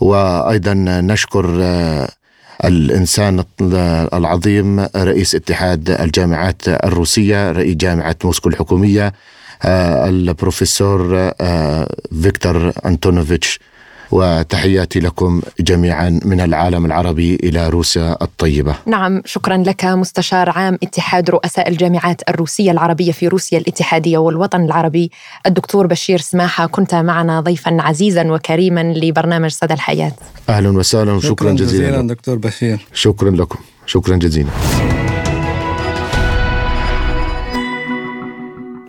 وأيضا 0.00 0.74
نشكر 0.86 1.46
الإنسان 2.64 3.44
العظيم 4.14 4.80
رئيس 4.96 5.34
اتحاد 5.34 5.90
الجامعات 5.90 6.68
الروسية 6.68 7.52
رئيس 7.52 7.74
جامعة 7.76 8.16
موسكو 8.24 8.48
الحكومية 8.48 9.12
آه، 9.62 10.08
البروفيسور 10.08 11.32
آه، 11.40 11.88
فيكتور 12.22 12.72
أنتونوفيتش. 12.86 13.60
وتحياتي 14.10 15.00
لكم 15.00 15.42
جميعا 15.60 16.20
من 16.24 16.40
العالم 16.40 16.86
العربي 16.86 17.34
إلى 17.34 17.68
روسيا 17.68 18.16
الطيبة. 18.22 18.74
نعم 18.86 19.22
شكرا 19.24 19.56
لك 19.56 19.84
مستشار 19.84 20.50
عام 20.50 20.78
اتحاد 20.82 21.30
رؤساء 21.30 21.68
الجامعات 21.68 22.20
الروسية 22.28 22.70
العربية 22.70 23.12
في 23.12 23.28
روسيا 23.28 23.58
الاتحادية 23.58 24.18
والوطن 24.18 24.64
العربي 24.64 25.10
الدكتور 25.46 25.86
بشير 25.86 26.20
سماحة 26.20 26.66
كنت 26.66 26.94
معنا 26.94 27.40
ضيفا 27.40 27.76
عزيزا 27.80 28.32
وكريما 28.32 28.82
لبرنامج 28.82 29.50
صدى 29.50 29.74
الحياة. 29.74 30.12
أهلا 30.48 30.68
وسهلا 30.68 31.12
وشكرا 31.12 31.52
جزيلا. 31.52 31.88
جزيلا 31.90 32.08
دكتور 32.08 32.38
بشير. 32.38 32.86
شكرا 32.92 33.30
لكم 33.30 33.58
شكرا 33.86 34.16
جزيلا. 34.16 34.50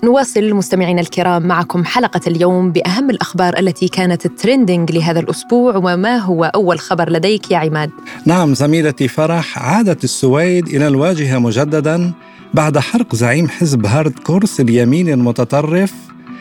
نواصل 0.08 0.54
مستمعينا 0.54 1.02
الكرام 1.02 1.48
معكم 1.48 1.86
حلقة 1.86 2.22
اليوم 2.28 2.72
بأهم 2.72 3.10
الأخبار 3.10 3.60
التي 3.60 3.88
كانت 3.88 4.28
trending 4.28 4.92
لهذا 4.92 5.20
الأسبوع 5.20 5.76
وما 5.76 6.18
هو 6.18 6.44
أول 6.44 6.80
خبر 6.80 7.10
لديك 7.10 7.52
يا 7.52 7.58
عماد؟ 7.58 7.90
نعم 8.26 8.54
زميلتي 8.54 9.08
فرح 9.08 9.60
عادت 9.60 10.04
السويد 10.04 10.68
إلى 10.68 10.88
الواجهة 10.88 11.40
مجددا 11.40 12.14
بعد 12.54 12.78
حرق 12.78 13.16
زعيم 13.16 13.50
حزب 13.50 13.86
هارد 13.86 14.20
كورس 14.20 14.60
اليمين 14.60 15.10
المتطرف 15.10 15.94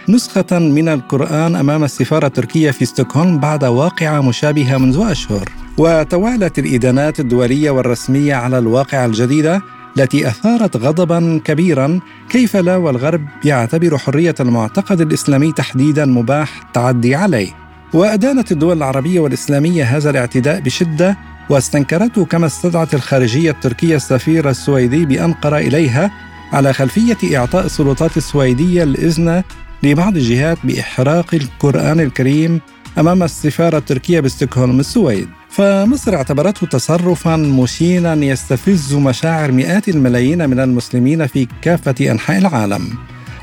نسخة 0.09 0.59
من 0.59 0.89
القرآن 0.89 1.57
أمام 1.57 1.85
السفارة 1.85 2.27
التركية 2.27 2.71
في 2.71 2.85
ستوكهولم 2.85 3.39
بعد 3.39 3.65
واقعة 3.65 4.21
مشابهة 4.21 4.79
منذ 4.79 5.07
أشهر 5.11 5.49
وتوالت 5.79 6.59
الإدانات 6.59 7.21
الدولية 7.21 7.71
والرسمية 7.71 8.35
على 8.35 8.59
الواقعة 8.59 9.07
الجديدة 9.07 9.63
التي 9.97 10.29
أثارت 10.29 10.77
غضبا 10.77 11.41
كبيرا 11.45 12.01
كيف 12.29 12.57
لا 12.57 12.77
والغرب 12.77 13.27
يعتبر 13.45 13.99
حرية 13.99 14.35
المعتقد 14.41 15.01
الإسلامي 15.01 15.53
تحديدا 15.53 16.05
مباح 16.05 16.61
التعدي 16.67 17.15
عليه. 17.15 17.49
وأدانت 17.93 18.53
الدول 18.53 18.77
العربية 18.77 19.21
والإسلامية 19.21 19.85
هذا 19.85 20.11
الاعتداء 20.11 20.61
بشدة 20.61 21.17
واستنكرته 21.51 22.25
كما 22.25 22.47
استدعت 22.47 22.95
الخارجية 22.95 23.51
التركية 23.51 23.97
السفير 23.97 24.51
السويدي 24.51 25.07
بأنقرة 25.07 25.59
إليها 25.59 26.11
على 26.53 26.73
خلفية 26.73 27.37
إعطاء 27.37 27.67
السلطات 27.67 28.17
السويدية 28.17 28.83
الإذن 28.83 29.43
لبعض 29.83 30.17
الجهات 30.17 30.59
بإحراق 30.65 31.35
القرآن 31.35 32.01
الكريم 32.01 32.61
أمام 32.99 33.23
السفارة 33.23 33.79
التركية 33.79 34.21
بستوكهولم 34.21 34.81
السويد. 34.81 35.29
فمصر 35.57 36.15
اعتبرته 36.15 36.67
تصرفا 36.67 37.37
مشينا 37.37 38.15
يستفز 38.15 38.95
مشاعر 38.95 39.53
مئات 39.53 39.89
الملايين 39.89 40.51
من 40.51 40.61
المسلمين 40.61 41.27
في 41.27 41.47
كافة 41.63 41.95
أنحاء 42.01 42.39
العالم. 42.39 42.89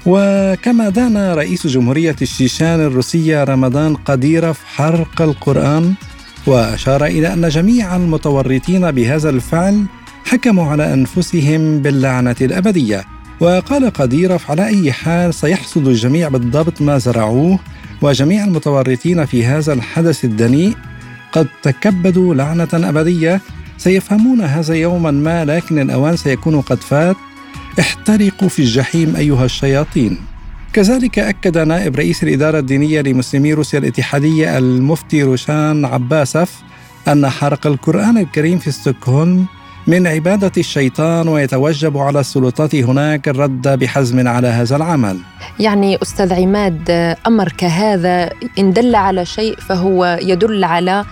وكما 0.06 0.90
دان 0.90 1.18
رئيس 1.18 1.68
جمهورية 1.68 2.16
الشيشان 2.22 2.80
الروسية 2.80 3.44
رمضان 3.44 3.96
قديرف 3.96 4.60
حرق 4.66 5.22
القرآن 5.22 5.94
وأشار 6.48 7.06
إلى 7.06 7.34
أن 7.34 7.50
جميع 7.50 7.96
المتورطين 7.96 8.92
بهذا 8.92 9.30
الفعل 9.30 9.86
حكموا 10.26 10.72
على 10.72 10.94
أنفسهم 10.94 11.82
باللعنة 11.82 12.36
الأبدية. 12.42 13.04
وقال 13.40 13.90
قديرف 13.94 14.52
على 14.52 14.68
أي 14.68 14.92
حال 14.92 15.34
سيحصد 15.34 15.88
الجميع 15.88 16.28
بالضبط 16.30 16.82
ما 16.82 16.98
زرعوه 16.98 17.60
وجميع 18.02 18.44
المتورطين 18.44 19.26
في 19.26 19.46
هذا 19.46 19.74
الحدث 19.74 20.26
الدنيء 20.26 20.76
قد 21.34 21.48
تكبدوا 21.64 22.36
لعنة 22.36 22.68
أبدية. 22.74 23.42
سيفهمون 23.78 24.42
هذا 24.42 24.76
يوما 24.76 25.12
ما 25.12 25.46
لكن 25.46 25.80
الأوان 25.80 26.18
سيكون 26.18 26.62
قد 26.62 26.78
فات. 26.78 27.16
احترقوا 27.80 28.50
في 28.50 28.60
الجحيم 28.60 29.16
أيها 29.16 29.46
الشياطين. 29.46 30.18
كذلك 30.74 31.20
أكد 31.20 31.58
نائب 31.58 31.96
رئيس 31.96 32.24
الإدارة 32.24 32.60
الدينية 32.60 33.02
لمسلمي 33.02 33.54
روسيا 33.54 33.80
الاتحادية 33.80 34.58
المفتي 34.58 35.24
روشان 35.24 35.86
عباسف 35.86 36.62
أن 37.08 37.30
حرق 37.30 37.68
القرآن 37.68 38.18
الكريم 38.18 38.58
في 38.58 38.72
ستوكهولم 38.72 39.46
من 39.88 40.08
عبادة 40.08 40.52
الشيطان 40.58 41.28
ويتوجب 41.28 41.98
على 41.98 42.20
السلطات 42.20 42.76
هناك 42.76 43.28
الرد 43.28 43.80
بحزم 43.80 44.28
على 44.28 44.48
هذا 44.48 44.76
العمل 44.76 45.20
يعني 45.60 45.98
أستاذ 46.02 46.34
عماد 46.34 46.92
أمر 47.28 47.50
كهذا 47.58 48.30
إن 48.60 48.74
دل 48.74 48.96
على 48.96 49.26
شيء 49.26 49.56
فهو 49.56 50.20
يدل 50.22 50.64
على 50.64 51.06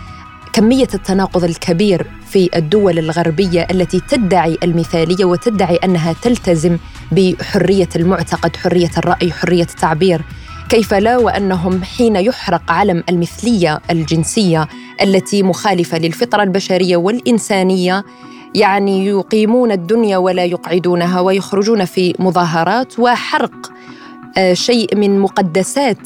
كمية 0.54 0.88
التناقض 0.94 1.44
الكبير 1.44 2.08
في 2.30 2.50
الدول 2.56 3.00
الغربية 3.00 3.68
التي 3.72 4.00
تدعي 4.00 4.58
المثالية 4.64 5.26
وتدعي 5.26 5.76
أنها 5.76 6.14
تلتزم 6.22 6.78
بحرية 7.12 7.90
المعتقد، 7.96 8.56
حرية 8.56 8.92
الرأي، 8.98 9.32
حرية 9.32 9.64
التعبير. 9.64 10.22
كيف 10.70 10.94
لا 10.94 11.18
وأنهم 11.18 11.84
حين 11.84 12.16
يحرق 12.16 12.72
علم 12.72 13.04
المثلية 13.10 13.80
الجنسية 13.90 14.68
التي 15.02 15.44
مخالفة 15.44 15.98
للفطرة 15.98 16.44
البشرية 16.44 16.98
والإنسانية 16.98 18.04
يعني 18.56 19.06
يقيمون 19.06 19.72
الدنيا 19.72 20.18
ولا 20.18 20.46
يقعدونها 20.46 21.20
ويخرجون 21.20 21.86
في 21.86 22.14
مظاهرات 22.20 23.00
وحرق 23.00 23.72
آه، 24.38 24.54
شيء 24.54 24.96
من 24.96 25.20
مقدسات 25.20 25.98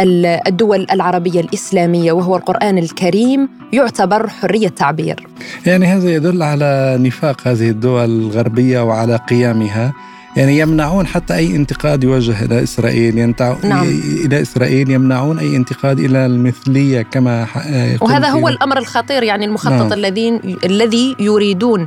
الدول 0.00 0.86
العربية 0.92 1.40
الإسلامية 1.40 2.12
وهو 2.12 2.36
القرآن 2.36 2.78
الكريم 2.78 3.48
يعتبر 3.72 4.28
حرية 4.28 4.68
تعبير. 4.68 5.26
يعني 5.66 5.86
هذا 5.86 6.10
يدل 6.10 6.42
على 6.42 6.98
نفاق 7.00 7.48
هذه 7.48 7.70
الدول 7.70 8.04
الغربية 8.04 8.80
وعلى 8.80 9.16
قيامها. 9.16 9.92
يعني 10.38 10.58
يمنعون 10.58 11.06
حتى 11.06 11.34
أي 11.34 11.56
انتقاد 11.56 12.04
يوجه 12.04 12.44
إلى 12.44 12.62
إسرائيل 12.62 13.18
ينتع... 13.18 13.56
نعم. 13.64 13.84
إلى 14.24 14.42
إسرائيل 14.42 14.90
يمنعون 14.90 15.38
أي 15.38 15.56
انتقاد 15.56 15.98
إلى 15.98 16.26
المثلية 16.26 17.02
كما 17.02 17.46
يقول 17.66 18.10
وهذا 18.10 18.28
هو 18.28 18.48
الأمر 18.48 18.78
الخطير 18.78 19.22
يعني 19.22 19.44
المخطط 19.44 19.72
نعم. 19.72 19.92
الذي 19.92 20.40
الذي 20.64 21.16
يريدون 21.18 21.86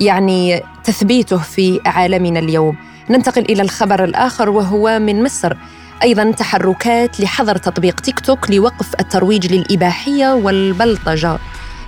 يعني 0.00 0.62
تثبيته 0.84 1.38
في 1.38 1.80
عالمنا 1.86 2.38
اليوم 2.38 2.76
ننتقل 3.10 3.42
إلى 3.42 3.62
الخبر 3.62 4.04
الآخر 4.04 4.50
وهو 4.50 4.98
من 4.98 5.22
مصر 5.22 5.56
أيضا 6.02 6.30
تحركات 6.30 7.20
لحظر 7.20 7.56
تطبيق 7.56 8.00
تيك 8.00 8.20
توك 8.20 8.50
لوقف 8.50 8.94
الترويج 9.00 9.52
للإباحية 9.52 10.34
والبلطجة 10.34 11.38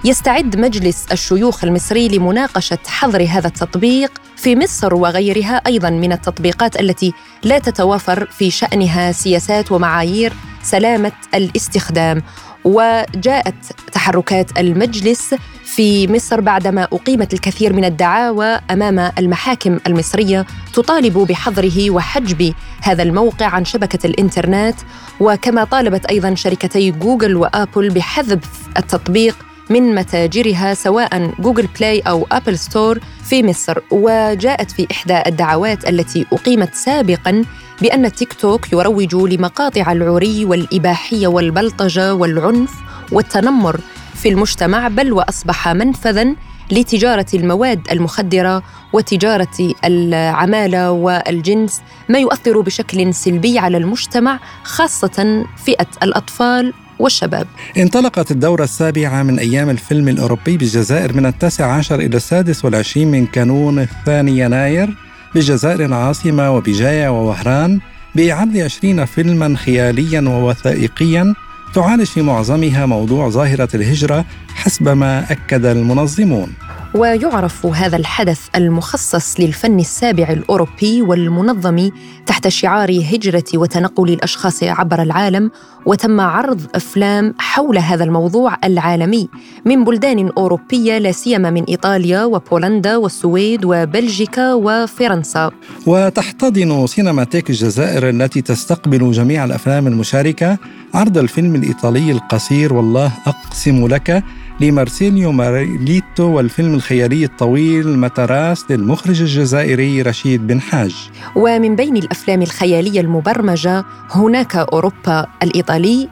يستعد 0.04 0.56
مجلس 0.56 1.06
الشيوخ 1.12 1.64
المصري 1.64 2.08
لمناقشة 2.08 2.78
حظر 2.86 3.26
هذا 3.30 3.46
التطبيق 3.46 4.12
في 4.36 4.56
مصر 4.56 4.94
وغيرها 4.94 5.54
أيضا 5.66 5.90
من 5.90 6.12
التطبيقات 6.12 6.80
التي 6.80 7.12
لا 7.42 7.58
تتوافر 7.58 8.24
في 8.24 8.50
شأنها 8.50 9.12
سياسات 9.12 9.72
ومعايير 9.72 10.32
سلامة 10.62 11.12
الاستخدام. 11.34 12.22
وجاءت 12.64 13.54
تحركات 13.92 14.58
المجلس 14.58 15.34
في 15.64 16.12
مصر 16.12 16.40
بعدما 16.40 16.84
أقيمت 16.84 17.34
الكثير 17.34 17.72
من 17.72 17.84
الدعاوى 17.84 18.60
أمام 18.70 19.12
المحاكم 19.18 19.78
المصرية 19.86 20.46
تطالب 20.74 21.18
بحظره 21.18 21.90
وحجب 21.90 22.54
هذا 22.82 23.02
الموقع 23.02 23.46
عن 23.46 23.64
شبكة 23.64 24.06
الإنترنت. 24.06 24.76
وكما 25.20 25.64
طالبت 25.64 26.06
أيضا 26.06 26.34
شركتي 26.34 26.90
جوجل 26.90 27.36
وآبل 27.36 27.90
بحذف 27.90 28.68
التطبيق 28.76 29.49
من 29.70 29.94
متاجرها 29.94 30.74
سواء 30.74 31.34
جوجل 31.40 31.68
بلاي 31.78 32.00
أو 32.00 32.26
أبل 32.32 32.58
ستور 32.58 33.00
في 33.24 33.42
مصر 33.42 33.78
وجاءت 33.90 34.70
في 34.70 34.86
إحدى 34.92 35.22
الدعوات 35.26 35.88
التي 35.88 36.26
أقيمت 36.32 36.74
سابقا 36.74 37.44
بأن 37.82 38.12
تيك 38.12 38.32
توك 38.32 38.72
يروج 38.72 39.14
لمقاطع 39.14 39.92
العري 39.92 40.44
والإباحية 40.44 41.26
والبلطجة 41.26 42.14
والعنف 42.14 42.72
والتنمر 43.12 43.80
في 44.14 44.28
المجتمع 44.28 44.88
بل 44.88 45.12
وأصبح 45.12 45.68
منفذا 45.68 46.34
لتجارة 46.70 47.26
المواد 47.34 47.80
المخدرة 47.90 48.62
وتجارة 48.92 49.74
العمالة 49.84 50.90
والجنس 50.90 51.80
ما 52.08 52.18
يؤثر 52.18 52.60
بشكل 52.60 53.14
سلبي 53.14 53.58
على 53.58 53.76
المجتمع 53.76 54.40
خاصة 54.64 55.46
فئة 55.64 55.86
الأطفال. 56.02 56.72
والشباب. 57.00 57.46
انطلقت 57.76 58.30
الدورة 58.30 58.64
السابعة 58.64 59.22
من 59.22 59.38
أيام 59.38 59.70
الفيلم 59.70 60.08
الأوروبي 60.08 60.56
بالجزائر 60.56 61.12
من 61.16 61.26
التاسع 61.26 61.72
عشر 61.72 62.00
إلى 62.00 62.16
السادس 62.16 62.64
والعشرين 62.64 63.10
من 63.10 63.26
كانون 63.26 63.78
الثاني 63.78 64.38
يناير 64.38 64.96
بالجزائر 65.34 65.84
العاصمة 65.84 66.50
وبجاية 66.50 67.08
ووهران 67.08 67.80
بإعادة 68.14 68.64
عشرين 68.64 69.04
فيلما 69.04 69.56
خياليا 69.56 70.20
ووثائقيا 70.20 71.34
تعالج 71.74 72.06
في 72.06 72.22
معظمها 72.22 72.86
موضوع 72.86 73.28
ظاهرة 73.28 73.68
الهجرة 73.74 74.24
حسب 74.54 74.88
ما 74.88 75.32
أكد 75.32 75.64
المنظمون. 75.64 76.52
ويعرف 76.94 77.66
هذا 77.66 77.96
الحدث 77.96 78.40
المخصص 78.56 79.40
للفن 79.40 79.80
السابع 79.80 80.28
الأوروبي 80.28 81.02
والمنظم 81.02 81.90
تحت 82.26 82.48
شعار 82.48 82.90
هجرة 82.90 83.44
وتنقل 83.54 84.08
الأشخاص 84.08 84.62
عبر 84.62 85.02
العالم 85.02 85.50
وتم 85.86 86.20
عرض 86.20 86.60
أفلام 86.74 87.34
حول 87.38 87.78
هذا 87.78 88.04
الموضوع 88.04 88.56
العالمي 88.64 89.28
من 89.64 89.84
بلدان 89.84 90.30
أوروبية 90.38 90.98
لا 90.98 91.12
سيما 91.12 91.50
من 91.50 91.64
إيطاليا 91.64 92.24
وبولندا 92.24 92.96
والسويد 92.96 93.64
وبلجيكا 93.64 94.54
وفرنسا. 94.54 95.50
وتحتضن 95.86 96.86
سينماتيك 96.86 97.50
الجزائر 97.50 98.08
التي 98.08 98.42
تستقبل 98.42 99.10
جميع 99.10 99.44
الأفلام 99.44 99.86
المشاركة 99.86 100.58
عرض 100.94 101.18
الفيلم 101.18 101.54
الإيطالي 101.54 102.12
القصير 102.12 102.74
والله 102.74 103.12
أقسم 103.26 103.86
لك 103.86 104.24
لمارسيليو 104.60 105.32
ماريليتو 105.32 106.24
والفيلم 106.24 106.74
الخيالي 106.74 107.24
الطويل 107.24 107.98
متراس 107.98 108.70
للمخرج 108.70 109.20
الجزائري 109.20 110.02
رشيد 110.02 110.46
بن 110.46 110.60
حاج. 110.60 111.10
ومن 111.36 111.76
بين 111.76 111.96
الأفلام 111.96 112.42
الخيالية 112.42 113.00
المبرمجة 113.00 113.84
هناك 114.10 114.56
أوروبا 114.56 115.26
الإيطالي 115.42 116.08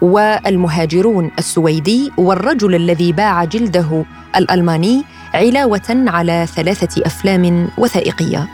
والمهاجرون 0.00 1.30
السويدي 1.38 2.12
والرجل 2.16 2.74
الذي 2.74 3.12
باع 3.12 3.44
جلده 3.44 4.04
الألماني 4.36 5.02
علاوة 5.34 6.04
على 6.06 6.46
ثلاثة 6.56 7.02
أفلام 7.06 7.68
وثائقية. 7.78 8.48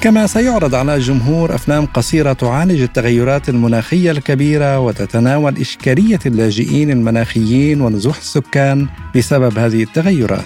كما 0.00 0.26
سيعرض 0.26 0.74
على 0.74 0.94
الجمهور 0.94 1.54
أفلام 1.54 1.86
قصيرة 1.86 2.32
تعالج 2.32 2.80
التغيرات 2.80 3.48
المناخية 3.48 4.10
الكبيرة 4.10 4.78
وتتناول 4.78 5.58
إشكالية 5.58 6.18
اللاجئين 6.26 6.90
المناخيين 6.90 7.80
ونزوح 7.80 8.16
السكان 8.16 8.88
بسبب 9.16 9.58
هذه 9.58 9.82
التغيرات. 9.82 10.44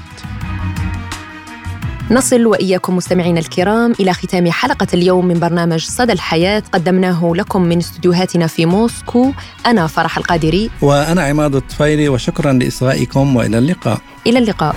نصل 2.10 2.46
وإياكم 2.46 2.96
مستمعينا 2.96 3.40
الكرام 3.40 3.92
إلى 4.00 4.12
ختام 4.12 4.50
حلقة 4.50 4.86
اليوم 4.94 5.26
من 5.26 5.38
برنامج 5.38 5.84
صدى 5.84 6.12
الحياة. 6.12 6.62
قدمناه 6.72 7.32
لكم 7.34 7.62
من 7.62 7.78
استديوهاتنا 7.78 8.46
في 8.46 8.66
موسكو. 8.66 9.32
أنا 9.66 9.86
فرح 9.86 10.18
القادري. 10.18 10.70
وأنا 10.82 11.22
عماد 11.22 11.54
الطفيلي 11.54 12.08
وشكرا 12.08 12.52
لإصغائكم 12.52 13.36
وإلى 13.36 13.58
اللقاء. 13.58 13.98
إلى 14.26 14.38
اللقاء. 14.38 14.76